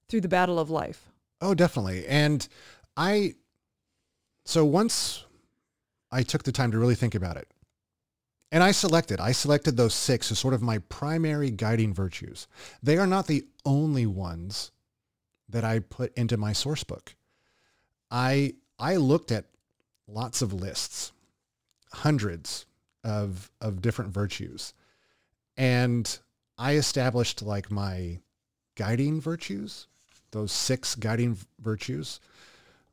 through 0.10 0.22
the 0.22 0.28
battle 0.28 0.60
of 0.60 0.70
life. 0.70 1.10
Oh, 1.42 1.54
definitely. 1.54 2.06
And 2.08 2.48
I, 2.98 3.36
so 4.46 4.66
once 4.66 5.26
I 6.12 6.24
took 6.24 6.44
the 6.44 6.52
time 6.52 6.72
to 6.72 6.78
really 6.78 6.96
think 6.96 7.16
about 7.16 7.38
it, 7.38 7.48
and 8.52 8.62
I 8.64 8.72
selected, 8.72 9.20
I 9.20 9.32
selected 9.32 9.78
those 9.78 9.96
six 9.96 10.32
as 10.32 10.38
sort 10.38 10.54
of 10.54 10.62
my 10.62 10.78
primary 10.78 11.50
guiding 11.50 11.94
virtues. 11.94 12.48
They 12.84 12.98
are 12.98 13.08
not 13.08 13.26
the 13.28 13.46
only 13.66 14.06
ones 14.06 14.72
that 15.50 15.64
I 15.64 15.80
put 15.80 16.16
into 16.16 16.38
my 16.38 16.54
source 16.54 16.84
book. 16.84 17.16
I, 18.12 18.54
I 18.80 18.96
looked 18.96 19.32
at 19.32 19.46
lots 20.08 20.42
of 20.42 20.54
lists, 20.54 21.12
hundreds 21.92 22.66
of, 23.04 23.52
of 23.62 23.82
different 23.82 24.12
virtues. 24.12 24.74
And 25.58 26.18
I 26.58 26.76
established 26.76 27.42
like 27.42 27.72
my 27.72 28.20
guiding 28.76 29.22
virtues, 29.22 29.88
those 30.32 30.52
six 30.52 30.96
guiding 30.96 31.38
virtues, 31.60 32.20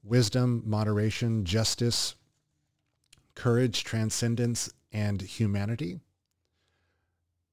wisdom, 0.03 0.63
moderation, 0.67 1.45
justice, 1.45 2.15
courage, 3.35 3.85
transcendence, 3.85 4.71
and 4.93 5.21
humanity. 5.23 6.01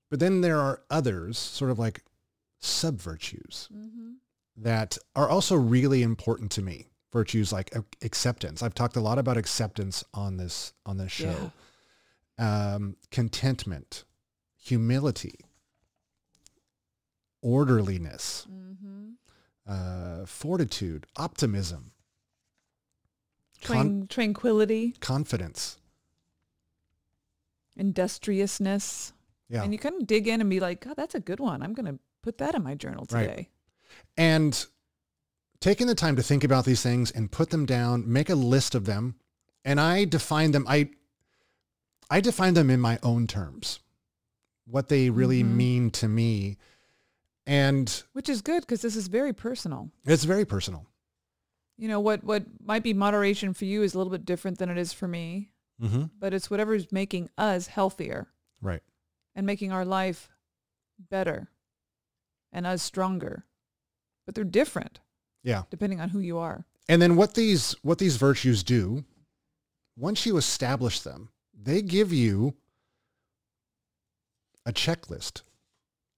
But 0.09 0.19
then 0.19 0.41
there 0.41 0.59
are 0.59 0.81
others, 0.89 1.37
sort 1.37 1.71
of 1.71 1.79
like 1.79 2.03
sub-virtues 2.59 3.69
Mm-hmm. 3.73 4.11
that 4.57 4.97
are 5.15 5.29
also 5.29 5.55
really 5.55 6.01
important 6.01 6.51
to 6.51 6.61
me. 6.61 6.87
Virtues 7.13 7.51
like 7.53 7.73
acceptance. 8.03 8.61
I've 8.61 8.73
talked 8.75 8.95
a 8.97 8.99
lot 9.01 9.17
about 9.17 9.37
acceptance 9.37 10.03
on 10.13 10.37
this 10.37 10.73
on 10.85 10.97
this 10.97 11.11
show. 11.11 11.51
Um, 12.37 12.97
contentment, 13.11 14.03
humility, 14.57 15.39
orderliness, 17.41 18.45
Mm-hmm. 18.51 19.11
uh, 19.65 20.25
fortitude, 20.25 21.07
optimism, 21.15 21.91
con- 23.63 24.07
tranquility, 24.09 24.93
confidence. 24.99 25.77
industriousness. 27.75 29.13
Yeah. 29.49 29.63
And 29.63 29.71
you 29.71 29.79
kind 29.79 30.01
of 30.01 30.07
dig 30.07 30.27
in 30.27 30.41
and 30.41 30.49
be 30.49 30.59
like, 30.59 30.81
God, 30.83 30.95
that's 30.97 31.15
a 31.15 31.19
good 31.19 31.39
one. 31.39 31.61
I'm 31.61 31.73
going 31.73 31.85
to 31.85 31.99
put 32.21 32.37
that 32.39 32.55
in 32.55 32.63
my 32.63 32.75
journal 32.75 33.05
Right. 33.11 33.27
today. 33.29 33.49
And 34.17 34.65
taking 35.59 35.87
the 35.87 35.95
time 35.95 36.15
to 36.15 36.23
think 36.23 36.43
about 36.43 36.65
these 36.65 36.81
things 36.81 37.11
and 37.11 37.31
put 37.31 37.49
them 37.49 37.65
down, 37.65 38.11
make 38.11 38.29
a 38.29 38.35
list 38.35 38.75
of 38.75 38.85
them. 38.85 39.15
And 39.65 39.79
I 39.79 40.05
define 40.05 40.51
them, 40.51 40.65
I, 40.67 40.89
I 42.09 42.21
define 42.21 42.53
them 42.53 42.69
in 42.69 42.79
my 42.79 42.99
own 43.03 43.27
terms, 43.27 43.79
what 44.65 44.87
they 44.89 45.09
really 45.09 45.43
Mhm. 45.43 45.51
mean 45.55 45.91
to 45.91 46.07
me. 46.07 46.57
And 47.45 48.03
Which 48.13 48.29
is 48.29 48.41
good 48.41 48.61
because 48.61 48.81
this 48.81 48.95
is 48.95 49.07
very 49.07 49.33
personal. 49.33 49.91
it's 50.05 50.23
very 50.25 50.45
personal. 50.45 50.85
You 51.77 51.87
know, 51.87 51.99
what, 51.99 52.23
what 52.23 52.45
might 52.63 52.83
be 52.83 52.93
moderation 52.93 53.53
for 53.53 53.65
you 53.65 53.83
is 53.83 53.93
a 53.93 53.97
little 53.97 54.11
bit 54.11 54.25
different 54.25 54.57
than 54.57 54.69
it 54.69 54.77
is 54.77 54.93
for 54.93 55.07
me, 55.07 55.51
Mm-hmm. 55.81 56.05
but 56.17 56.33
it's 56.33 56.49
whatever's 56.49 56.91
making 56.91 57.29
us 57.37 57.67
healthier 57.67 58.27
Right. 58.61 58.81
and 59.35 59.45
making 59.45 59.71
our 59.71 59.85
life 59.85 60.29
better 60.97 61.51
and 62.51 62.65
us 62.65 62.81
stronger. 62.81 63.45
But 64.25 64.33
they're 64.33 64.43
different 64.43 64.99
Yeah. 65.47 65.63
depending 65.69 66.01
on 66.01 66.09
who 66.09 66.19
you 66.19 66.37
are. 66.37 66.65
And 66.89 67.01
then 67.01 67.15
what 67.15 67.33
these, 67.33 67.73
what 67.81 67.99
these 67.99 68.17
virtues 68.17 68.63
do, 68.63 69.05
once 69.95 70.25
you 70.25 70.35
establish 70.35 70.99
them, 70.99 71.29
they 71.53 71.81
give 71.81 72.11
you 72.11 72.53
a 74.65 74.73
checklist 74.73 75.43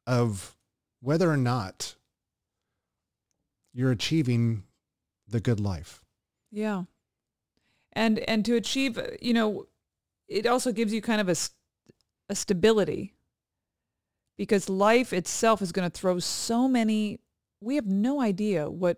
of 0.07 0.57
whether 0.99 1.29
or 1.29 1.37
not 1.37 1.93
you're 3.71 3.91
achieving 3.91 4.63
the 5.27 5.39
good 5.39 5.59
life. 5.59 6.01
Yeah. 6.51 6.85
And 7.93 8.17
and 8.19 8.43
to 8.45 8.55
achieve, 8.55 8.99
you 9.21 9.33
know, 9.33 9.67
it 10.27 10.47
also 10.47 10.71
gives 10.71 10.91
you 10.91 11.01
kind 11.01 11.21
of 11.21 11.29
a 11.29 11.35
a 12.29 12.35
stability 12.35 13.13
because 14.37 14.69
life 14.69 15.13
itself 15.13 15.61
is 15.61 15.71
going 15.71 15.89
to 15.89 15.95
throw 15.95 16.17
so 16.17 16.67
many 16.67 17.19
we 17.61 17.75
have 17.75 17.85
no 17.85 18.21
idea 18.21 18.69
what 18.69 18.97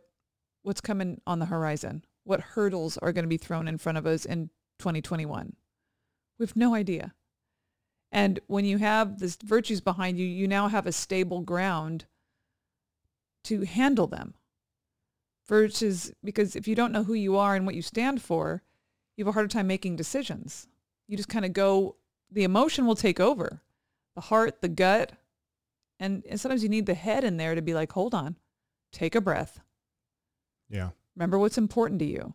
what's 0.63 0.81
coming 0.81 1.21
on 1.25 1.39
the 1.39 1.45
horizon. 1.45 2.05
What 2.23 2.41
hurdles 2.41 2.97
are 2.97 3.11
going 3.11 3.23
to 3.23 3.29
be 3.29 3.37
thrown 3.37 3.67
in 3.67 3.77
front 3.77 3.97
of 3.97 4.05
us 4.05 4.25
in 4.25 4.49
2021. 4.79 5.55
We 6.37 6.43
have 6.45 6.55
no 6.55 6.75
idea. 6.75 7.13
And 8.11 8.39
when 8.47 8.65
you 8.65 8.77
have 8.77 9.19
this 9.19 9.37
virtues 9.43 9.81
behind 9.81 10.19
you, 10.19 10.25
you 10.25 10.47
now 10.47 10.67
have 10.67 10.85
a 10.85 10.91
stable 10.91 11.41
ground 11.41 12.05
to 13.45 13.61
handle 13.61 14.07
them 14.07 14.33
versus 15.47 16.13
because 16.23 16.55
if 16.55 16.67
you 16.67 16.75
don't 16.75 16.91
know 16.91 17.03
who 17.03 17.13
you 17.13 17.37
are 17.37 17.55
and 17.55 17.65
what 17.65 17.75
you 17.75 17.81
stand 17.81 18.21
for, 18.21 18.61
you 19.15 19.25
have 19.25 19.29
a 19.29 19.33
harder 19.33 19.47
time 19.47 19.67
making 19.67 19.95
decisions. 19.95 20.67
You 21.07 21.17
just 21.17 21.29
kind 21.29 21.45
of 21.45 21.53
go, 21.53 21.95
the 22.31 22.43
emotion 22.43 22.85
will 22.85 22.95
take 22.95 23.19
over, 23.19 23.61
the 24.15 24.21
heart, 24.21 24.61
the 24.61 24.69
gut, 24.69 25.13
and, 25.99 26.23
and 26.29 26.39
sometimes 26.39 26.63
you 26.63 26.69
need 26.69 26.85
the 26.85 26.93
head 26.93 27.23
in 27.23 27.37
there 27.37 27.55
to 27.55 27.61
be 27.61 27.73
like, 27.73 27.91
hold 27.91 28.13
on, 28.13 28.37
take 28.91 29.15
a 29.15 29.21
breath, 29.21 29.59
Yeah. 30.71 30.89
remember 31.15 31.37
what's 31.37 31.57
important 31.57 31.99
to 31.99 32.05
you, 32.05 32.33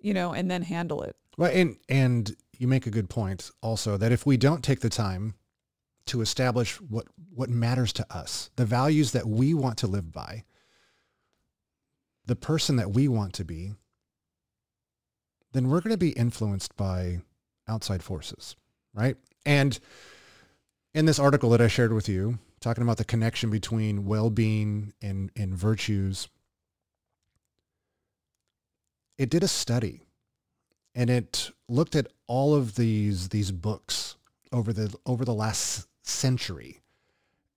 you 0.00 0.12
know, 0.12 0.32
and 0.32 0.50
then 0.50 0.62
handle 0.62 1.02
it. 1.02 1.16
Well, 1.38 1.50
and, 1.52 1.76
and 1.88 2.34
you 2.58 2.68
make 2.68 2.86
a 2.86 2.90
good 2.90 3.08
point 3.08 3.50
also 3.62 3.96
that 3.96 4.12
if 4.12 4.26
we 4.26 4.36
don't 4.36 4.62
take 4.62 4.80
the 4.80 4.90
time 4.90 5.34
to 6.06 6.20
establish 6.20 6.80
what, 6.80 7.06
what 7.32 7.48
matters 7.48 7.92
to 7.94 8.06
us, 8.14 8.50
the 8.56 8.66
values 8.66 9.12
that 9.12 9.26
we 9.26 9.54
want 9.54 9.78
to 9.78 9.86
live 9.86 10.12
by, 10.12 10.44
the 12.26 12.36
person 12.36 12.76
that 12.76 12.90
we 12.92 13.08
want 13.08 13.32
to 13.34 13.44
be, 13.44 13.72
then 15.52 15.68
we're 15.68 15.80
going 15.80 15.92
to 15.92 15.96
be 15.96 16.10
influenced 16.10 16.76
by 16.76 17.20
outside 17.68 18.02
forces, 18.02 18.56
right? 18.92 19.16
And 19.46 19.78
in 20.92 21.06
this 21.06 21.18
article 21.18 21.50
that 21.50 21.60
I 21.60 21.68
shared 21.68 21.92
with 21.92 22.08
you, 22.08 22.38
talking 22.60 22.82
about 22.82 22.96
the 22.96 23.04
connection 23.04 23.50
between 23.50 24.04
well-being 24.06 24.92
and, 25.02 25.30
and 25.36 25.54
virtues, 25.54 26.28
it 29.18 29.30
did 29.30 29.42
a 29.42 29.48
study 29.48 30.02
and 30.94 31.10
it 31.10 31.50
looked 31.68 31.94
at 31.94 32.08
all 32.26 32.54
of 32.54 32.74
these 32.76 33.28
these 33.30 33.50
books 33.50 34.16
over 34.52 34.72
the 34.72 34.94
over 35.06 35.24
the 35.24 35.34
last 35.34 35.86
century 36.02 36.80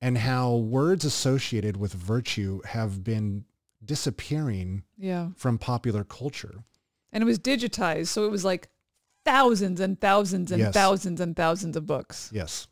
and 0.02 0.18
how 0.20 0.56
words 0.56 1.04
associated 1.06 1.78
with 1.78 1.94
virtue 1.94 2.62
have 2.66 3.04
been 3.04 3.44
disappearing 3.84 4.84
Yeah. 4.98 5.30
from 5.36 5.58
popular 5.58 6.04
culture. 6.04 6.64
And 7.12 7.22
it 7.24 7.26
was 7.26 7.40
digitized. 7.40 8.08
So 8.08 8.26
it 8.26 8.32
was 8.32 8.46
like 8.46 8.70
thousands 9.26 9.80
and 9.80 10.00
thousands 10.00 10.52
and 10.52 10.60
Yes. 10.62 10.74
thousands 10.74 11.20
and 11.20 11.36
thousands 11.36 11.76
of 11.76 11.86
books. 11.88 12.30
Yes. 12.34 12.68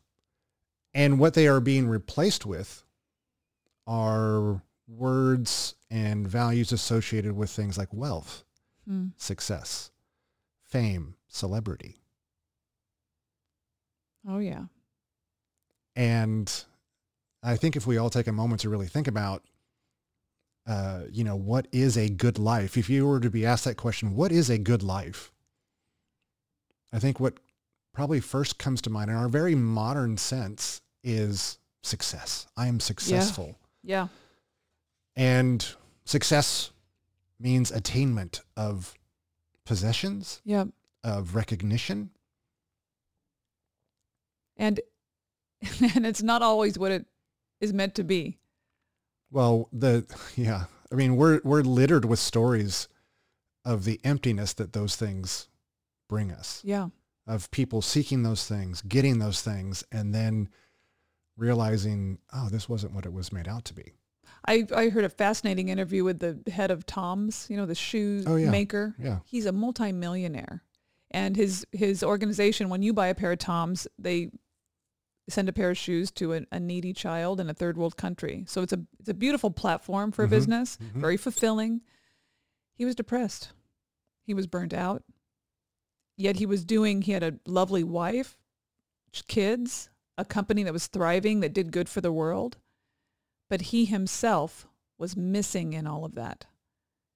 And 0.94 1.18
what 1.18 1.34
they 1.34 1.46
are 1.48 1.60
being 1.60 1.88
replaced 1.88 2.46
with 2.46 2.84
are 3.86 4.62
words 4.88 5.74
and 5.90 6.26
values 6.28 6.72
associated 6.72 7.32
with 7.36 7.50
things 7.50 7.76
like 7.76 7.92
wealth, 7.92 8.44
Hmm. 8.86 9.08
success, 9.16 9.90
fame, 10.64 11.16
celebrity. 11.28 11.96
Oh, 14.28 14.38
yeah. 14.38 14.64
And 15.94 16.52
I 17.42 17.56
think 17.56 17.76
if 17.76 17.86
we 17.86 17.96
all 17.96 18.10
take 18.10 18.26
a 18.26 18.32
moment 18.32 18.60
to 18.62 18.68
really 18.68 18.86
think 18.86 19.08
about, 19.08 19.42
uh, 20.66 21.02
you 21.10 21.24
know, 21.24 21.36
what 21.36 21.66
is 21.72 21.96
a 21.96 22.08
good 22.08 22.38
life? 22.38 22.76
If 22.76 22.90
you 22.90 23.06
were 23.06 23.20
to 23.20 23.30
be 23.30 23.46
asked 23.46 23.64
that 23.64 23.76
question, 23.76 24.14
what 24.14 24.32
is 24.32 24.50
a 24.50 24.58
good 24.58 24.82
life? 24.82 25.32
I 26.92 26.98
think 26.98 27.20
what 27.20 27.34
probably 27.92 28.20
first 28.20 28.58
comes 28.58 28.82
to 28.82 28.90
mind 28.90 29.10
in 29.10 29.16
our 29.16 29.28
very 29.28 29.54
modern 29.54 30.16
sense 30.16 30.80
is 31.02 31.58
success. 31.82 32.46
I 32.56 32.66
am 32.66 32.80
successful. 32.80 33.56
Yeah. 33.82 34.08
And 35.14 35.66
success 36.04 36.70
means 37.38 37.70
attainment 37.70 38.42
of 38.56 38.94
possessions, 39.64 40.40
Yep. 40.44 40.68
of 41.04 41.34
recognition. 41.34 42.10
And 44.56 44.80
and 45.94 46.06
it's 46.06 46.22
not 46.22 46.42
always 46.42 46.78
what 46.78 46.92
it 46.92 47.06
is 47.60 47.72
meant 47.72 47.94
to 47.96 48.04
be. 48.04 48.38
Well, 49.30 49.68
the 49.72 50.06
yeah, 50.36 50.64
I 50.90 50.94
mean, 50.94 51.16
we're 51.16 51.40
we're 51.44 51.62
littered 51.62 52.04
with 52.04 52.18
stories 52.18 52.88
of 53.64 53.84
the 53.84 54.00
emptiness 54.04 54.52
that 54.54 54.72
those 54.72 54.94
things 54.96 55.48
bring 56.08 56.30
us, 56.30 56.62
Yeah. 56.64 56.88
of 57.26 57.50
people 57.50 57.82
seeking 57.82 58.22
those 58.22 58.46
things, 58.46 58.80
getting 58.82 59.18
those 59.18 59.42
things, 59.42 59.82
and 59.90 60.14
then 60.14 60.48
realizing, 61.36 62.18
oh, 62.32 62.48
this 62.48 62.68
wasn't 62.68 62.92
what 62.94 63.04
it 63.04 63.12
was 63.12 63.32
made 63.32 63.48
out 63.48 63.64
to 63.64 63.74
be. 63.74 63.95
I, 64.48 64.66
I 64.74 64.88
heard 64.90 65.04
a 65.04 65.08
fascinating 65.08 65.68
interview 65.68 66.04
with 66.04 66.20
the 66.20 66.38
head 66.50 66.70
of 66.70 66.86
Tom's, 66.86 67.46
you 67.50 67.56
know, 67.56 67.66
the 67.66 67.74
shoe 67.74 68.22
Oh, 68.26 68.36
yeah. 68.36 68.50
maker. 68.50 68.94
Yeah. 68.98 69.18
He's 69.24 69.46
a 69.46 69.52
multimillionaire. 69.52 70.62
And 71.10 71.36
his 71.36 71.66
his 71.72 72.02
organization, 72.02 72.68
when 72.68 72.82
you 72.82 72.92
buy 72.92 73.06
a 73.08 73.14
pair 73.14 73.32
of 73.32 73.38
Toms, 73.38 73.86
they 73.98 74.30
send 75.28 75.48
a 75.48 75.52
pair 75.52 75.70
of 75.70 75.76
shoes 75.78 76.10
to 76.12 76.34
a, 76.34 76.40
a 76.52 76.60
needy 76.60 76.92
child 76.92 77.40
in 77.40 77.48
a 77.50 77.54
third 77.54 77.76
world 77.76 77.96
country. 77.96 78.44
So 78.46 78.62
it's 78.62 78.72
a 78.72 78.80
it's 79.00 79.08
a 79.08 79.14
beautiful 79.14 79.50
platform 79.50 80.12
for 80.12 80.24
a 80.24 80.26
Mhm. 80.26 80.30
business, 80.30 80.76
Mhm. 80.80 81.00
very 81.00 81.16
fulfilling. 81.16 81.80
He 82.74 82.84
was 82.84 82.94
depressed. 82.94 83.52
He 84.24 84.34
was 84.34 84.46
burnt 84.46 84.74
out. 84.74 85.02
Yet 86.16 86.36
he 86.36 86.46
was 86.46 86.64
doing, 86.64 87.02
he 87.02 87.12
had 87.12 87.22
a 87.22 87.38
lovely 87.46 87.84
wife, 87.84 88.36
kids, 89.28 89.90
a 90.18 90.24
company 90.24 90.62
that 90.62 90.72
was 90.72 90.86
thriving, 90.86 91.40
that 91.40 91.52
did 91.52 91.72
good 91.72 91.88
for 91.88 92.00
the 92.00 92.12
world. 92.12 92.56
But 93.48 93.62
he 93.62 93.84
himself 93.84 94.66
was 94.98 95.16
missing 95.16 95.72
in 95.72 95.86
all 95.86 96.04
of 96.04 96.14
that. 96.14 96.46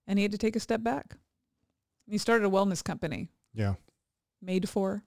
And 0.07 0.19
he 0.19 0.23
had 0.23 0.33
to 0.33 0.39
take 0.39 0.57
a 0.57 0.61
step 0.61 0.83
back. 0.83 1.17
He 2.09 2.19
started 2.19 2.45
a 2.45 2.51
wellness 2.51 2.83
company, 2.83 3.29
Yeah. 3.55 3.75
Madefor 4.45 5.03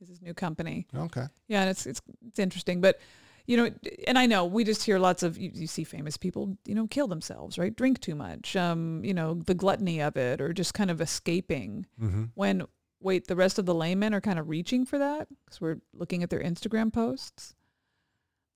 is 0.00 0.08
his 0.08 0.20
new 0.20 0.34
company. 0.34 0.86
Okay. 0.94 1.26
Yeah, 1.48 1.62
and 1.62 1.70
it's 1.70 1.86
it's 1.86 2.02
it's 2.26 2.38
interesting, 2.38 2.80
but 2.80 3.00
you 3.46 3.56
know, 3.56 3.70
and 4.06 4.18
I 4.18 4.26
know 4.26 4.44
we 4.44 4.64
just 4.64 4.82
hear 4.82 4.98
lots 4.98 5.22
of 5.22 5.38
you, 5.38 5.50
you 5.54 5.66
see 5.66 5.84
famous 5.84 6.16
people, 6.16 6.58
you 6.66 6.74
know, 6.74 6.86
kill 6.88 7.06
themselves, 7.06 7.58
right? 7.58 7.74
Drink 7.74 8.00
too 8.00 8.16
much, 8.16 8.56
um, 8.56 9.04
you 9.04 9.14
know, 9.14 9.34
the 9.34 9.54
gluttony 9.54 10.02
of 10.02 10.16
it, 10.16 10.40
or 10.40 10.52
just 10.52 10.74
kind 10.74 10.90
of 10.90 11.00
escaping. 11.00 11.86
Mm-hmm. 12.02 12.24
When 12.34 12.66
wait, 13.00 13.28
the 13.28 13.36
rest 13.36 13.58
of 13.58 13.66
the 13.66 13.74
laymen 13.74 14.12
are 14.12 14.20
kind 14.20 14.38
of 14.38 14.48
reaching 14.48 14.84
for 14.84 14.98
that 14.98 15.28
because 15.44 15.60
we're 15.60 15.80
looking 15.94 16.22
at 16.22 16.30
their 16.30 16.42
Instagram 16.42 16.92
posts. 16.92 17.54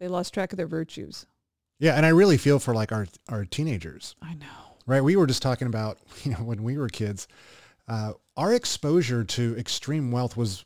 They 0.01 0.09
lost 0.09 0.35
track 0.35 0.53
of 0.53 0.57
their 0.57 0.67
virtues. 0.67 1.27
Yeah, 1.81 1.95
and 1.95 2.07
I 2.07 2.11
really 2.11 2.37
feel 2.37 2.59
for 2.61 2.73
like 2.75 2.93
our 2.93 3.07
our 3.29 3.45
teenagers, 3.45 4.15
I 4.23 4.35
know. 4.35 4.47
right? 4.87 5.01
We 5.03 5.17
were 5.17 5.27
just 5.27 5.43
talking 5.43 5.67
about, 5.67 5.99
you 6.25 6.31
know, 6.33 6.39
when 6.39 6.63
we 6.63 6.79
were 6.79 6.89
kids, 6.89 7.27
uh, 7.89 8.13
our 8.37 8.53
exposure 8.55 9.25
to 9.25 9.57
extreme 9.57 10.13
wealth 10.13 10.37
was 10.37 10.65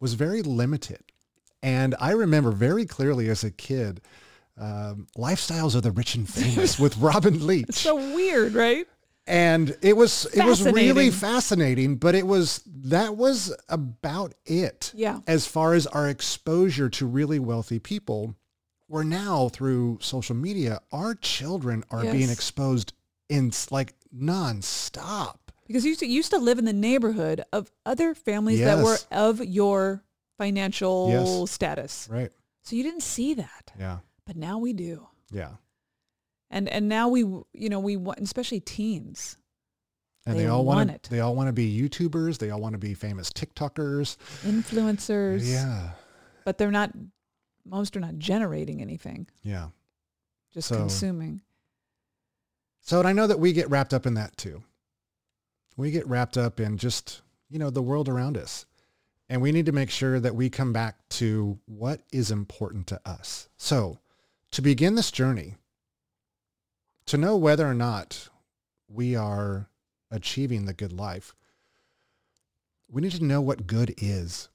was 0.00 0.12
very 0.14 0.42
limited, 0.42 1.02
and 1.62 1.94
I 2.00 2.10
remember 2.10 2.50
very 2.50 2.84
clearly 2.84 3.28
as 3.30 3.44
a 3.44 3.50
kid, 3.50 4.02
um, 4.58 5.06
lifestyles 5.16 5.74
of 5.74 5.82
the 5.82 5.90
rich 5.92 6.14
and 6.16 6.28
famous 6.28 6.78
with 6.84 6.98
Robin 6.98 7.46
Leach. 7.46 7.68
It's 7.70 7.80
so 7.80 7.96
weird, 7.96 8.52
right? 8.54 8.86
and 9.28 9.76
it 9.82 9.96
was 9.96 10.24
it 10.34 10.44
was 10.44 10.62
really 10.62 11.10
Fascinating. 11.10 11.10
fascinating 11.10 11.96
but 11.96 12.14
it 12.14 12.24
was 12.24 12.62
that 12.66 13.16
was 13.16 13.52
about 13.68 14.34
it 14.44 14.92
Yeah. 14.94 15.18
as 15.26 15.48
far 15.48 15.74
as 15.74 15.84
our 15.88 16.08
exposure 16.08 16.88
to 16.90 17.06
really 17.06 17.40
wealthy 17.40 17.80
people 17.80 18.36
where 18.88 19.04
now 19.04 19.48
through 19.48 19.98
social 20.00 20.34
media 20.36 20.80
our 20.92 21.14
children 21.14 21.82
are 21.90 22.02
being 22.02 22.30
exposed 22.30 22.92
in 23.28 23.50
like 23.70 23.94
nonstop 24.16 25.36
Because 25.66 25.84
you 25.84 25.90
used 25.90 26.00
to, 26.00 26.06
you 26.06 26.14
used 26.14 26.30
to 26.30 26.38
live 26.38 26.58
in 26.58 26.64
the 26.64 26.72
neighborhood 26.72 27.42
of 27.52 27.70
other 27.84 28.14
families 28.14 28.60
that 28.60 28.82
were 28.84 28.98
of 29.10 29.44
your 29.44 30.02
financial 30.38 31.08
Yes. 31.08 31.50
status. 31.50 32.08
right 32.10 32.30
So 32.62 32.76
you 32.76 32.82
didn't 32.82 33.02
see 33.02 33.34
that, 33.34 33.72
yeah 33.78 33.98
but 34.26 34.36
now 34.36 34.58
we 34.58 34.72
do. 34.72 35.06
yeah 35.30 35.52
And 36.50 36.68
and 36.68 36.88
now 36.88 37.08
we, 37.08 37.20
you 37.20 37.68
know, 37.68 37.80
we 37.80 37.96
want, 37.96 38.20
especially 38.20 38.60
teens. 38.60 39.36
and 40.26 40.36
They 40.38 40.42
they, 40.44 40.48
all 40.48 40.64
want 40.64 40.78
want 40.78 40.88
to 40.90 40.94
it. 40.94 41.08
they 41.10 41.20
all 41.20 41.34
want 41.34 41.48
to 41.48 41.52
be 41.52 41.66
youtubers 41.80 42.38
they 42.38 42.50
all 42.50 42.60
want 42.60 42.74
to 42.74 42.78
be 42.78 42.94
famous 42.94 43.30
tiktokers 43.30 44.16
influencers, 44.44 45.40
yeah 45.44 45.90
but 46.44 46.58
they're 46.58 46.70
not. 46.70 46.92
Most 47.68 47.96
are 47.96 48.00
not 48.00 48.18
generating 48.18 48.80
anything, 48.80 49.26
yeah 49.42 49.68
just 50.56 50.68
So- 50.68 50.78
consuming. 50.78 51.42
So, 52.80 52.98
and 52.98 53.06
I 53.08 53.12
know 53.12 53.26
that 53.26 53.40
we 53.40 53.52
get 53.52 53.68
wrapped 53.68 53.92
up 53.92 54.06
in 54.06 54.14
that 54.14 54.36
too. 54.36 54.62
We 55.76 55.90
get 55.90 56.06
wrapped 56.06 56.38
up 56.38 56.60
in 56.60 56.78
just, 56.78 57.20
you 57.50 57.58
know, 57.58 57.68
the 57.68 57.82
world 57.82 58.08
around 58.08 58.38
us. 58.38 58.64
And 59.28 59.42
we 59.42 59.52
need 59.52 59.66
to 59.66 59.72
make 59.72 59.90
sure 59.90 60.18
that 60.20 60.34
we 60.36 60.48
come 60.48 60.72
back 60.72 61.06
to 61.10 61.58
what 61.66 62.00
is 62.12 62.30
important 62.30 62.86
to 62.86 63.00
us. 63.04 63.48
So 63.56 63.98
to 64.52 64.62
begin 64.62 64.94
this 64.94 65.10
journey, 65.10 65.56
to 67.06 67.16
know 67.18 67.36
whether 67.36 67.68
or 67.68 67.74
not 67.74 68.28
we 68.88 69.14
are 69.16 69.68
achieving 70.10 70.64
the 70.64 70.72
good 70.72 70.92
life, 70.92 71.34
we 72.88 73.02
need 73.02 73.12
to 73.12 73.24
know 73.24 73.40
what 73.42 73.66
good 73.66 73.94
is. 73.98 74.48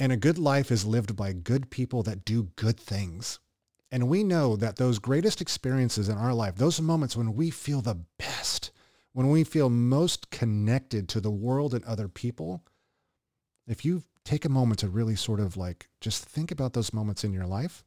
And 0.00 0.12
a 0.12 0.16
good 0.16 0.38
life 0.38 0.70
is 0.70 0.86
lived 0.86 1.14
by 1.14 1.34
good 1.34 1.70
people 1.70 2.02
that 2.04 2.24
do 2.24 2.44
good 2.56 2.80
things. 2.80 3.38
And 3.92 4.08
we 4.08 4.24
know 4.24 4.56
that 4.56 4.76
those 4.76 4.98
greatest 4.98 5.42
experiences 5.42 6.08
in 6.08 6.16
our 6.16 6.32
life, 6.32 6.56
those 6.56 6.80
moments 6.80 7.18
when 7.18 7.34
we 7.34 7.50
feel 7.50 7.82
the 7.82 8.00
best, 8.18 8.70
when 9.12 9.28
we 9.28 9.44
feel 9.44 9.68
most 9.68 10.30
connected 10.30 11.06
to 11.10 11.20
the 11.20 11.30
world 11.30 11.74
and 11.74 11.84
other 11.84 12.08
people, 12.08 12.64
if 13.66 13.84
you 13.84 14.02
take 14.24 14.46
a 14.46 14.48
moment 14.48 14.78
to 14.78 14.88
really 14.88 15.16
sort 15.16 15.38
of 15.38 15.58
like 15.58 15.90
just 16.00 16.24
think 16.24 16.50
about 16.50 16.72
those 16.72 16.94
moments 16.94 17.22
in 17.22 17.34
your 17.34 17.46
life, 17.46 17.84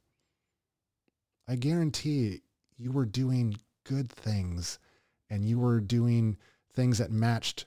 I 1.48 1.56
guarantee 1.56 2.42
you 2.78 2.92
were 2.92 3.06
doing 3.06 3.56
good 3.86 4.12
things 4.12 4.78
and 5.32 5.44
you 5.44 5.58
were 5.58 5.80
doing 5.80 6.38
things 6.74 7.00
that 7.00 7.12
matched 7.12 7.66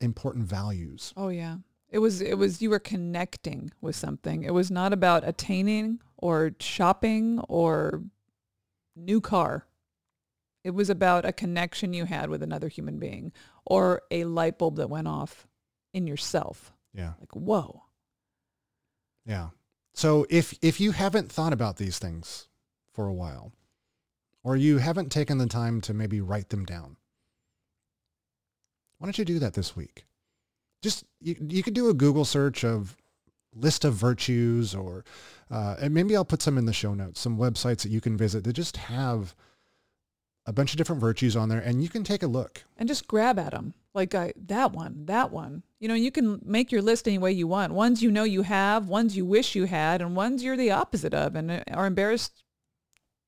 important 0.00 0.44
values. 0.44 1.12
Oh 1.16 1.28
yeah. 1.28 1.58
It 1.90 1.98
was 1.98 2.20
it 2.20 2.38
was 2.38 2.62
you 2.62 2.70
were 2.70 2.78
connecting 2.78 3.72
with 3.80 3.96
something. 3.96 4.44
It 4.44 4.54
was 4.54 4.70
not 4.70 4.92
about 4.92 5.26
attaining 5.26 6.00
or 6.16 6.52
shopping 6.60 7.40
or 7.48 8.02
new 8.94 9.20
car. 9.20 9.66
It 10.62 10.70
was 10.70 10.90
about 10.90 11.24
a 11.24 11.32
connection 11.32 11.92
you 11.92 12.04
had 12.04 12.30
with 12.30 12.42
another 12.42 12.68
human 12.68 12.98
being 12.98 13.32
or 13.64 14.02
a 14.10 14.24
light 14.24 14.58
bulb 14.58 14.76
that 14.76 14.90
went 14.90 15.08
off 15.08 15.48
in 15.92 16.06
yourself. 16.06 16.72
Yeah. 16.94 17.14
Like, 17.18 17.34
whoa. 17.34 17.82
Yeah. 19.24 19.48
So 19.94 20.26
if 20.30 20.54
if 20.62 20.80
you 20.80 20.92
haven't 20.92 21.32
thought 21.32 21.52
about 21.52 21.76
these 21.76 21.98
things 21.98 22.46
for 22.92 23.06
a 23.06 23.14
while, 23.14 23.52
or 24.44 24.56
you 24.56 24.78
haven't 24.78 25.10
taken 25.10 25.38
the 25.38 25.46
time 25.46 25.80
to 25.82 25.94
maybe 25.94 26.20
write 26.20 26.50
them 26.50 26.64
down, 26.64 26.96
why 28.98 29.06
don't 29.06 29.18
you 29.18 29.24
do 29.24 29.38
that 29.40 29.54
this 29.54 29.74
week? 29.74 30.04
Just 30.82 31.04
you, 31.20 31.36
you 31.48 31.62
could 31.62 31.74
do 31.74 31.90
a 31.90 31.94
Google 31.94 32.24
search 32.24 32.64
of 32.64 32.96
list 33.54 33.84
of 33.84 33.94
virtues, 33.94 34.74
or 34.74 35.04
uh, 35.50 35.76
and 35.80 35.92
maybe 35.92 36.16
I'll 36.16 36.24
put 36.24 36.42
some 36.42 36.56
in 36.58 36.66
the 36.66 36.72
show 36.72 36.94
notes, 36.94 37.20
some 37.20 37.36
websites 37.36 37.82
that 37.82 37.90
you 37.90 38.00
can 38.00 38.16
visit 38.16 38.44
that 38.44 38.52
just 38.52 38.76
have 38.76 39.34
a 40.46 40.52
bunch 40.52 40.72
of 40.72 40.78
different 40.78 41.00
virtues 41.00 41.36
on 41.36 41.48
there, 41.48 41.60
and 41.60 41.82
you 41.82 41.88
can 41.88 42.02
take 42.02 42.22
a 42.22 42.26
look. 42.26 42.64
And 42.78 42.88
just 42.88 43.06
grab 43.06 43.38
at 43.38 43.50
them. 43.52 43.74
Like 43.92 44.14
I, 44.14 44.32
that 44.46 44.72
one, 44.72 45.04
that 45.06 45.32
one. 45.32 45.64
You 45.80 45.88
know, 45.88 45.94
you 45.94 46.10
can 46.10 46.40
make 46.44 46.70
your 46.70 46.80
list 46.82 47.08
any 47.08 47.18
way 47.18 47.32
you 47.32 47.46
want. 47.46 47.72
Ones 47.72 48.02
you 48.02 48.10
know 48.10 48.22
you 48.22 48.42
have, 48.42 48.88
ones 48.88 49.16
you 49.16 49.24
wish 49.26 49.54
you 49.54 49.64
had, 49.64 50.00
and 50.00 50.14
ones 50.16 50.42
you're 50.42 50.56
the 50.56 50.70
opposite 50.70 51.12
of 51.12 51.34
and 51.34 51.50
uh, 51.50 51.62
are 51.72 51.86
embarrassed, 51.86 52.44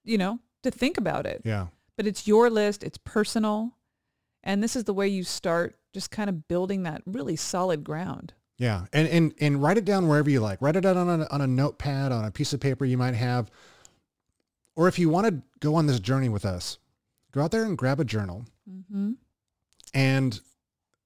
you 0.04 0.16
know, 0.16 0.38
to 0.62 0.70
think 0.70 0.96
about 0.96 1.26
it. 1.26 1.42
Yeah. 1.44 1.66
but 1.96 2.06
it's 2.06 2.26
your 2.26 2.48
list. 2.48 2.82
It's 2.84 2.98
personal. 2.98 3.72
And 4.44 4.62
this 4.62 4.74
is 4.76 4.84
the 4.84 4.94
way 4.94 5.08
you 5.08 5.24
start 5.24 5.76
just 5.92 6.10
kind 6.10 6.28
of 6.28 6.48
building 6.48 6.82
that 6.84 7.02
really 7.06 7.36
solid 7.36 7.84
ground. 7.84 8.34
Yeah, 8.58 8.86
and 8.92 9.08
and 9.08 9.34
and 9.40 9.62
write 9.62 9.78
it 9.78 9.84
down 9.84 10.08
wherever 10.08 10.30
you 10.30 10.40
like. 10.40 10.62
Write 10.62 10.76
it 10.76 10.82
down 10.82 10.96
on 10.96 11.22
a, 11.22 11.26
on 11.30 11.40
a 11.40 11.46
notepad, 11.46 12.12
on 12.12 12.24
a 12.24 12.30
piece 12.30 12.52
of 12.52 12.60
paper 12.60 12.84
you 12.84 12.98
might 12.98 13.14
have, 13.14 13.50
or 14.76 14.88
if 14.88 14.98
you 14.98 15.08
want 15.08 15.26
to 15.26 15.42
go 15.60 15.74
on 15.74 15.86
this 15.86 16.00
journey 16.00 16.28
with 16.28 16.44
us, 16.44 16.78
go 17.32 17.42
out 17.42 17.50
there 17.50 17.64
and 17.64 17.76
grab 17.76 17.98
a 17.98 18.04
journal. 18.04 18.44
Mm-hmm. 18.70 19.12
And 19.94 20.40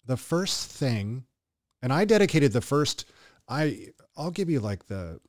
the 0.04 0.16
first 0.16 0.70
thing, 0.70 1.24
and 1.82 1.92
I 1.92 2.04
dedicated 2.04 2.52
the 2.52 2.60
first, 2.60 3.06
I 3.48 3.88
I'll 4.16 4.30
give 4.30 4.50
you 4.50 4.60
like 4.60 4.86
the 4.86 5.20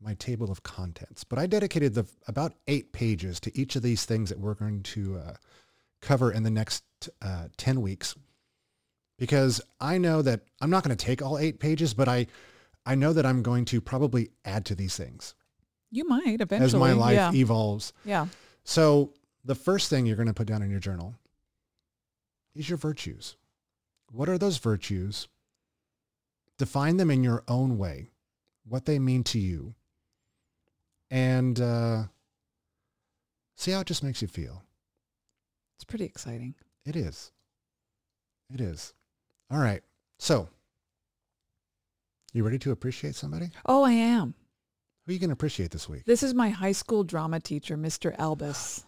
my 0.00 0.14
table 0.14 0.50
of 0.50 0.62
contents, 0.62 1.24
but 1.24 1.38
I 1.38 1.46
dedicated 1.46 1.94
the 1.94 2.06
about 2.28 2.54
eight 2.68 2.92
pages 2.92 3.40
to 3.40 3.58
each 3.58 3.74
of 3.74 3.82
these 3.82 4.04
things 4.04 4.28
that 4.28 4.38
we're 4.38 4.54
going 4.54 4.82
to 4.84 5.18
uh, 5.18 5.32
cover 6.00 6.30
in 6.30 6.44
the 6.44 6.50
next 6.50 6.84
uh, 7.20 7.48
ten 7.56 7.82
weeks, 7.82 8.14
because 9.18 9.60
I 9.80 9.98
know 9.98 10.22
that 10.22 10.40
I'm 10.60 10.70
not 10.70 10.82
going 10.84 10.96
to 10.96 11.04
take 11.04 11.20
all 11.22 11.38
eight 11.38 11.58
pages, 11.60 11.92
but 11.94 12.08
I 12.08 12.26
I 12.86 12.94
know 12.94 13.12
that 13.12 13.26
I'm 13.26 13.42
going 13.42 13.66
to 13.66 13.80
probably 13.82 14.30
add 14.46 14.64
to 14.66 14.74
these 14.74 14.96
things 14.96 15.34
You 15.90 16.08
might 16.08 16.40
eventually. 16.40 16.64
as 16.64 16.74
my 16.74 16.92
life 16.94 17.14
Yeah. 17.16 17.32
evolves. 17.34 17.92
yeah. 18.04 18.28
So 18.64 19.12
the 19.44 19.54
first 19.54 19.90
thing 19.90 20.06
you're 20.06 20.16
going 20.16 20.28
to 20.28 20.34
put 20.34 20.46
down 20.46 20.62
in 20.62 20.70
your 20.70 20.80
journal 20.80 21.14
is 22.54 22.68
your 22.68 22.78
virtues. 22.78 23.36
What 24.10 24.28
are 24.28 24.38
those 24.38 24.56
virtues? 24.58 25.28
Define 26.56 26.96
them 26.96 27.10
in 27.10 27.22
your 27.22 27.44
own 27.46 27.76
way, 27.78 28.10
what 28.66 28.84
they 28.86 28.98
mean 28.98 29.22
to 29.24 29.38
you, 29.38 29.74
and 31.10 31.60
uh, 31.60 32.04
see 33.54 33.70
how 33.72 33.80
it 33.80 33.86
just 33.86 34.02
makes 34.02 34.20
you 34.22 34.28
feel. 34.28 34.62
It's 35.76 35.84
pretty 35.84 36.04
exciting. 36.04 36.54
It 36.84 36.96
is. 36.96 37.30
It 38.52 38.60
is. 38.60 38.92
All 39.50 39.58
right. 39.58 39.82
So, 40.18 40.48
you 42.32 42.44
ready 42.44 42.58
to 42.60 42.72
appreciate 42.72 43.14
somebody? 43.14 43.50
Oh, 43.66 43.82
I 43.82 43.92
am. 43.92 44.34
Who 45.06 45.10
are 45.10 45.14
you 45.14 45.18
going 45.18 45.30
to 45.30 45.34
appreciate 45.34 45.70
this 45.70 45.88
week? 45.88 46.04
This 46.04 46.22
is 46.22 46.34
my 46.34 46.50
high 46.50 46.72
school 46.72 47.02
drama 47.04 47.40
teacher, 47.40 47.76
Mr. 47.76 48.14
Albus. 48.18 48.84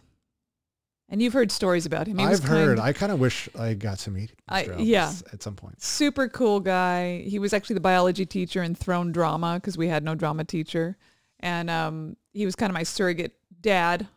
And 1.09 1.21
you've 1.21 1.33
heard 1.33 1.51
stories 1.51 1.85
about 1.85 2.07
him. 2.07 2.19
He 2.19 2.25
I've 2.25 2.43
heard. 2.43 2.77
kind- 2.77 2.87
I 2.87 2.93
kind 2.93 3.11
of 3.11 3.19
wish 3.19 3.49
I 3.57 3.73
got 3.73 3.99
to 3.99 4.11
meet 4.11 4.31
I- 4.47 4.63
Mr. 4.65 4.75
yeah. 4.79 5.11
At 5.33 5.41
some 5.43 5.55
point. 5.55 5.81
super 5.81 6.29
cool 6.29 6.59
guy. 6.59 7.21
He 7.23 7.39
was 7.39 7.53
actually 7.53 7.73
the 7.73 7.81
biology 7.81 8.25
teacher 8.25 8.61
in 8.63 8.75
Throne 8.75 9.11
Drama 9.11 9.55
because 9.55 9.77
we 9.77 9.87
had 9.87 10.03
no 10.03 10.15
drama 10.15 10.45
teacher. 10.45 10.95
And 11.39 11.69
um, 11.69 12.15
he 12.33 12.45
was 12.45 12.55
kind 12.55 12.69
of 12.69 12.75
my 12.75 12.83
surrogate 12.83 13.33
dad 13.59 14.07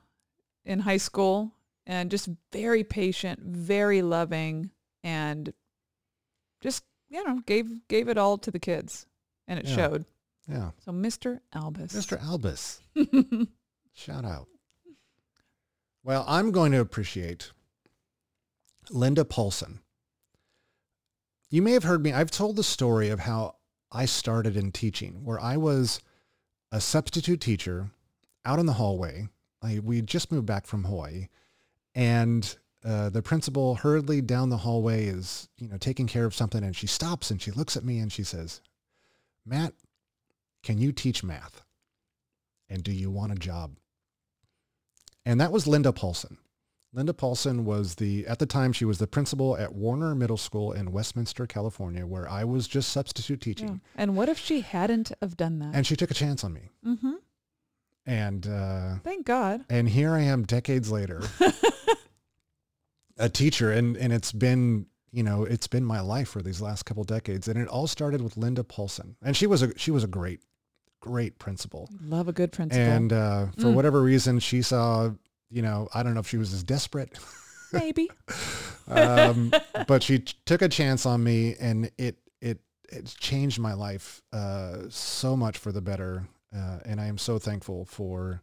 in 0.66 0.78
high 0.80 0.98
school 0.98 1.52
and 1.86 2.10
just 2.10 2.28
very 2.52 2.84
patient, 2.84 3.40
very 3.40 4.02
loving, 4.02 4.70
and 5.02 5.52
just, 6.64 6.82
you 7.10 7.22
know, 7.22 7.40
gave 7.46 7.86
gave 7.88 8.08
it 8.08 8.16
all 8.18 8.38
to 8.38 8.50
the 8.50 8.58
kids. 8.58 9.06
And 9.46 9.58
it 9.60 9.66
Yeah. 9.66 9.76
showed. 9.76 10.04
Yeah. 10.48 10.70
So 10.84 10.90
Mr. 10.92 11.40
Albus. 11.52 11.92
Mr. 11.92 12.20
Albus. 12.22 12.80
Shout 13.92 14.24
out. 14.24 14.48
Well, 16.02 16.24
I'm 16.26 16.50
going 16.50 16.72
to 16.72 16.80
appreciate 16.80 17.52
Linda 18.90 19.24
Paulson. 19.24 19.80
You 21.50 21.60
may 21.62 21.72
have 21.72 21.84
heard 21.84 22.02
me. 22.02 22.12
I've 22.12 22.30
told 22.30 22.56
the 22.56 22.64
story 22.64 23.10
of 23.10 23.20
how 23.20 23.56
I 23.92 24.06
started 24.06 24.56
in 24.56 24.72
teaching, 24.72 25.22
where 25.24 25.38
I 25.40 25.56
was 25.56 26.00
a 26.72 26.80
substitute 26.80 27.40
teacher 27.40 27.90
out 28.44 28.58
in 28.58 28.66
the 28.66 28.72
hallway. 28.74 29.28
I, 29.62 29.78
we 29.78 30.02
just 30.02 30.32
moved 30.32 30.46
back 30.46 30.66
from 30.66 30.84
Hawaii. 30.84 31.28
And 31.94 32.56
uh, 32.84 33.08
the 33.10 33.22
principal 33.22 33.76
hurriedly 33.76 34.20
down 34.20 34.50
the 34.50 34.58
hallway 34.58 35.06
is, 35.06 35.48
you 35.58 35.68
know, 35.68 35.78
taking 35.78 36.06
care 36.06 36.24
of 36.26 36.34
something 36.34 36.62
and 36.62 36.76
she 36.76 36.86
stops 36.86 37.30
and 37.30 37.40
she 37.40 37.50
looks 37.50 37.76
at 37.76 37.84
me 37.84 37.98
and 37.98 38.12
she 38.12 38.22
says, 38.22 38.60
Matt, 39.46 39.72
can 40.62 40.78
you 40.78 40.92
teach 40.92 41.22
math? 41.24 41.62
And 42.68 42.82
do 42.82 42.92
you 42.92 43.10
want 43.10 43.32
a 43.32 43.36
job? 43.36 43.76
And 45.24 45.40
that 45.40 45.52
was 45.52 45.66
Linda 45.66 45.92
Paulson. 45.92 46.38
Linda 46.92 47.12
Paulson 47.12 47.64
was 47.64 47.96
the, 47.96 48.26
at 48.26 48.38
the 48.38 48.46
time, 48.46 48.72
she 48.72 48.84
was 48.84 48.98
the 48.98 49.06
principal 49.06 49.56
at 49.56 49.74
Warner 49.74 50.14
Middle 50.14 50.36
School 50.36 50.70
in 50.72 50.92
Westminster, 50.92 51.44
California, 51.46 52.06
where 52.06 52.28
I 52.30 52.44
was 52.44 52.68
just 52.68 52.90
substitute 52.90 53.40
teaching. 53.40 53.68
Yeah. 53.68 54.02
And 54.02 54.16
what 54.16 54.28
if 54.28 54.38
she 54.38 54.60
hadn't 54.60 55.10
have 55.20 55.36
done 55.36 55.58
that? 55.58 55.74
And 55.74 55.86
she 55.86 55.96
took 55.96 56.10
a 56.12 56.14
chance 56.14 56.44
on 56.44 56.52
me. 56.52 56.70
mm-hmm. 56.86 57.14
And, 58.06 58.46
uh, 58.46 58.96
Thank 59.02 59.24
God. 59.26 59.64
and 59.70 59.88
here 59.88 60.12
I 60.12 60.20
am 60.20 60.44
decades 60.44 60.90
later, 60.90 61.22
a 63.18 63.28
teacher. 63.28 63.70
And, 63.72 63.96
and 63.96 64.12
it's 64.12 64.32
been, 64.32 64.86
you 65.12 65.22
know, 65.22 65.44
it's 65.44 65.66
been 65.66 65.84
my 65.84 66.00
life 66.00 66.28
for 66.28 66.42
these 66.42 66.60
last 66.60 66.84
couple 66.84 67.04
decades. 67.04 67.48
And 67.48 67.58
it 67.58 67.68
all 67.68 67.86
started 67.86 68.20
with 68.22 68.36
Linda 68.36 68.64
Paulson. 68.64 69.16
And 69.22 69.36
she 69.36 69.46
was 69.46 69.62
a, 69.62 69.76
she 69.78 69.90
was 69.90 70.02
a 70.04 70.08
great, 70.08 70.40
great 71.00 71.38
principal. 71.38 71.88
Love 72.02 72.28
a 72.28 72.32
good 72.32 72.52
principal. 72.52 72.82
And 72.84 73.12
uh, 73.12 73.46
for 73.58 73.66
Mm. 73.68 73.74
whatever 73.74 74.02
reason, 74.02 74.38
she 74.40 74.62
saw, 74.62 75.10
you 75.50 75.62
know, 75.62 75.88
I 75.94 76.02
don't 76.02 76.14
know 76.14 76.20
if 76.20 76.28
she 76.28 76.38
was 76.38 76.52
as 76.52 76.62
desperate, 76.64 77.18
Maybe. 77.72 78.08
um, 78.88 79.52
but 79.86 80.02
she 80.02 80.20
t- 80.20 80.34
took 80.46 80.62
a 80.62 80.68
chance 80.68 81.06
on 81.06 81.22
me, 81.24 81.56
and 81.58 81.90
it 81.98 82.16
it 82.40 82.60
it 82.90 83.14
changed 83.18 83.58
my 83.58 83.72
life 83.72 84.22
uh, 84.32 84.78
so 84.88 85.36
much 85.36 85.58
for 85.58 85.72
the 85.72 85.80
better. 85.80 86.28
Uh, 86.54 86.78
and 86.84 87.00
I 87.00 87.06
am 87.06 87.18
so 87.18 87.38
thankful 87.38 87.84
for 87.84 88.42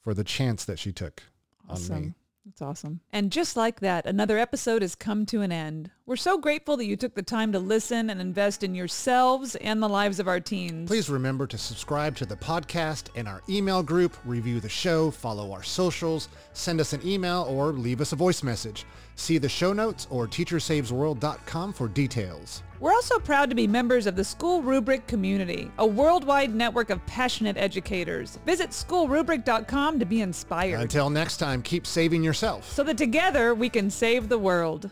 for 0.00 0.14
the 0.14 0.24
chance 0.24 0.64
that 0.64 0.78
she 0.78 0.92
took 0.92 1.22
on 1.68 1.76
me. 1.88 2.14
Awesome. 2.42 2.50
That's 2.50 2.62
awesome. 2.62 3.00
And 3.12 3.30
just 3.30 3.56
like 3.56 3.80
that, 3.80 4.04
another 4.04 4.36
episode 4.36 4.82
has 4.82 4.94
come 4.96 5.26
to 5.26 5.42
an 5.42 5.52
end. 5.52 5.90
We're 6.06 6.16
so 6.16 6.38
grateful 6.38 6.76
that 6.76 6.86
you 6.86 6.96
took 6.96 7.14
the 7.14 7.22
time 7.22 7.52
to 7.52 7.60
listen 7.60 8.10
and 8.10 8.20
invest 8.20 8.64
in 8.64 8.74
yourselves 8.74 9.54
and 9.56 9.80
the 9.80 9.88
lives 9.88 10.18
of 10.18 10.26
our 10.26 10.40
teens. 10.40 10.88
Please 10.88 11.08
remember 11.08 11.46
to 11.46 11.56
subscribe 11.56 12.16
to 12.16 12.26
the 12.26 12.36
podcast 12.36 13.10
and 13.14 13.28
our 13.28 13.42
email 13.48 13.82
group, 13.82 14.16
review 14.24 14.58
the 14.58 14.68
show, 14.68 15.10
follow 15.10 15.52
our 15.52 15.62
socials, 15.62 16.28
send 16.52 16.80
us 16.80 16.92
an 16.92 17.06
email, 17.06 17.46
or 17.48 17.72
leave 17.72 18.00
us 18.00 18.12
a 18.12 18.16
voice 18.16 18.42
message. 18.42 18.86
See 19.22 19.38
the 19.38 19.48
show 19.48 19.72
notes 19.72 20.08
or 20.10 20.26
teachersavesworld.com 20.26 21.74
for 21.74 21.86
details. 21.86 22.64
We're 22.80 22.92
also 22.92 23.20
proud 23.20 23.50
to 23.50 23.54
be 23.54 23.68
members 23.68 24.08
of 24.08 24.16
the 24.16 24.24
School 24.24 24.62
Rubric 24.62 25.06
community, 25.06 25.70
a 25.78 25.86
worldwide 25.86 26.52
network 26.52 26.90
of 26.90 27.06
passionate 27.06 27.56
educators. 27.56 28.40
Visit 28.44 28.70
schoolrubric.com 28.70 30.00
to 30.00 30.04
be 30.04 30.22
inspired 30.22 30.80
Until 30.80 31.08
next 31.08 31.36
time, 31.36 31.62
keep 31.62 31.86
saving 31.86 32.24
yourself. 32.24 32.68
so 32.68 32.82
that 32.82 32.98
together 32.98 33.54
we 33.54 33.68
can 33.68 33.88
save 33.88 34.28
the 34.28 34.38
world. 34.38 34.90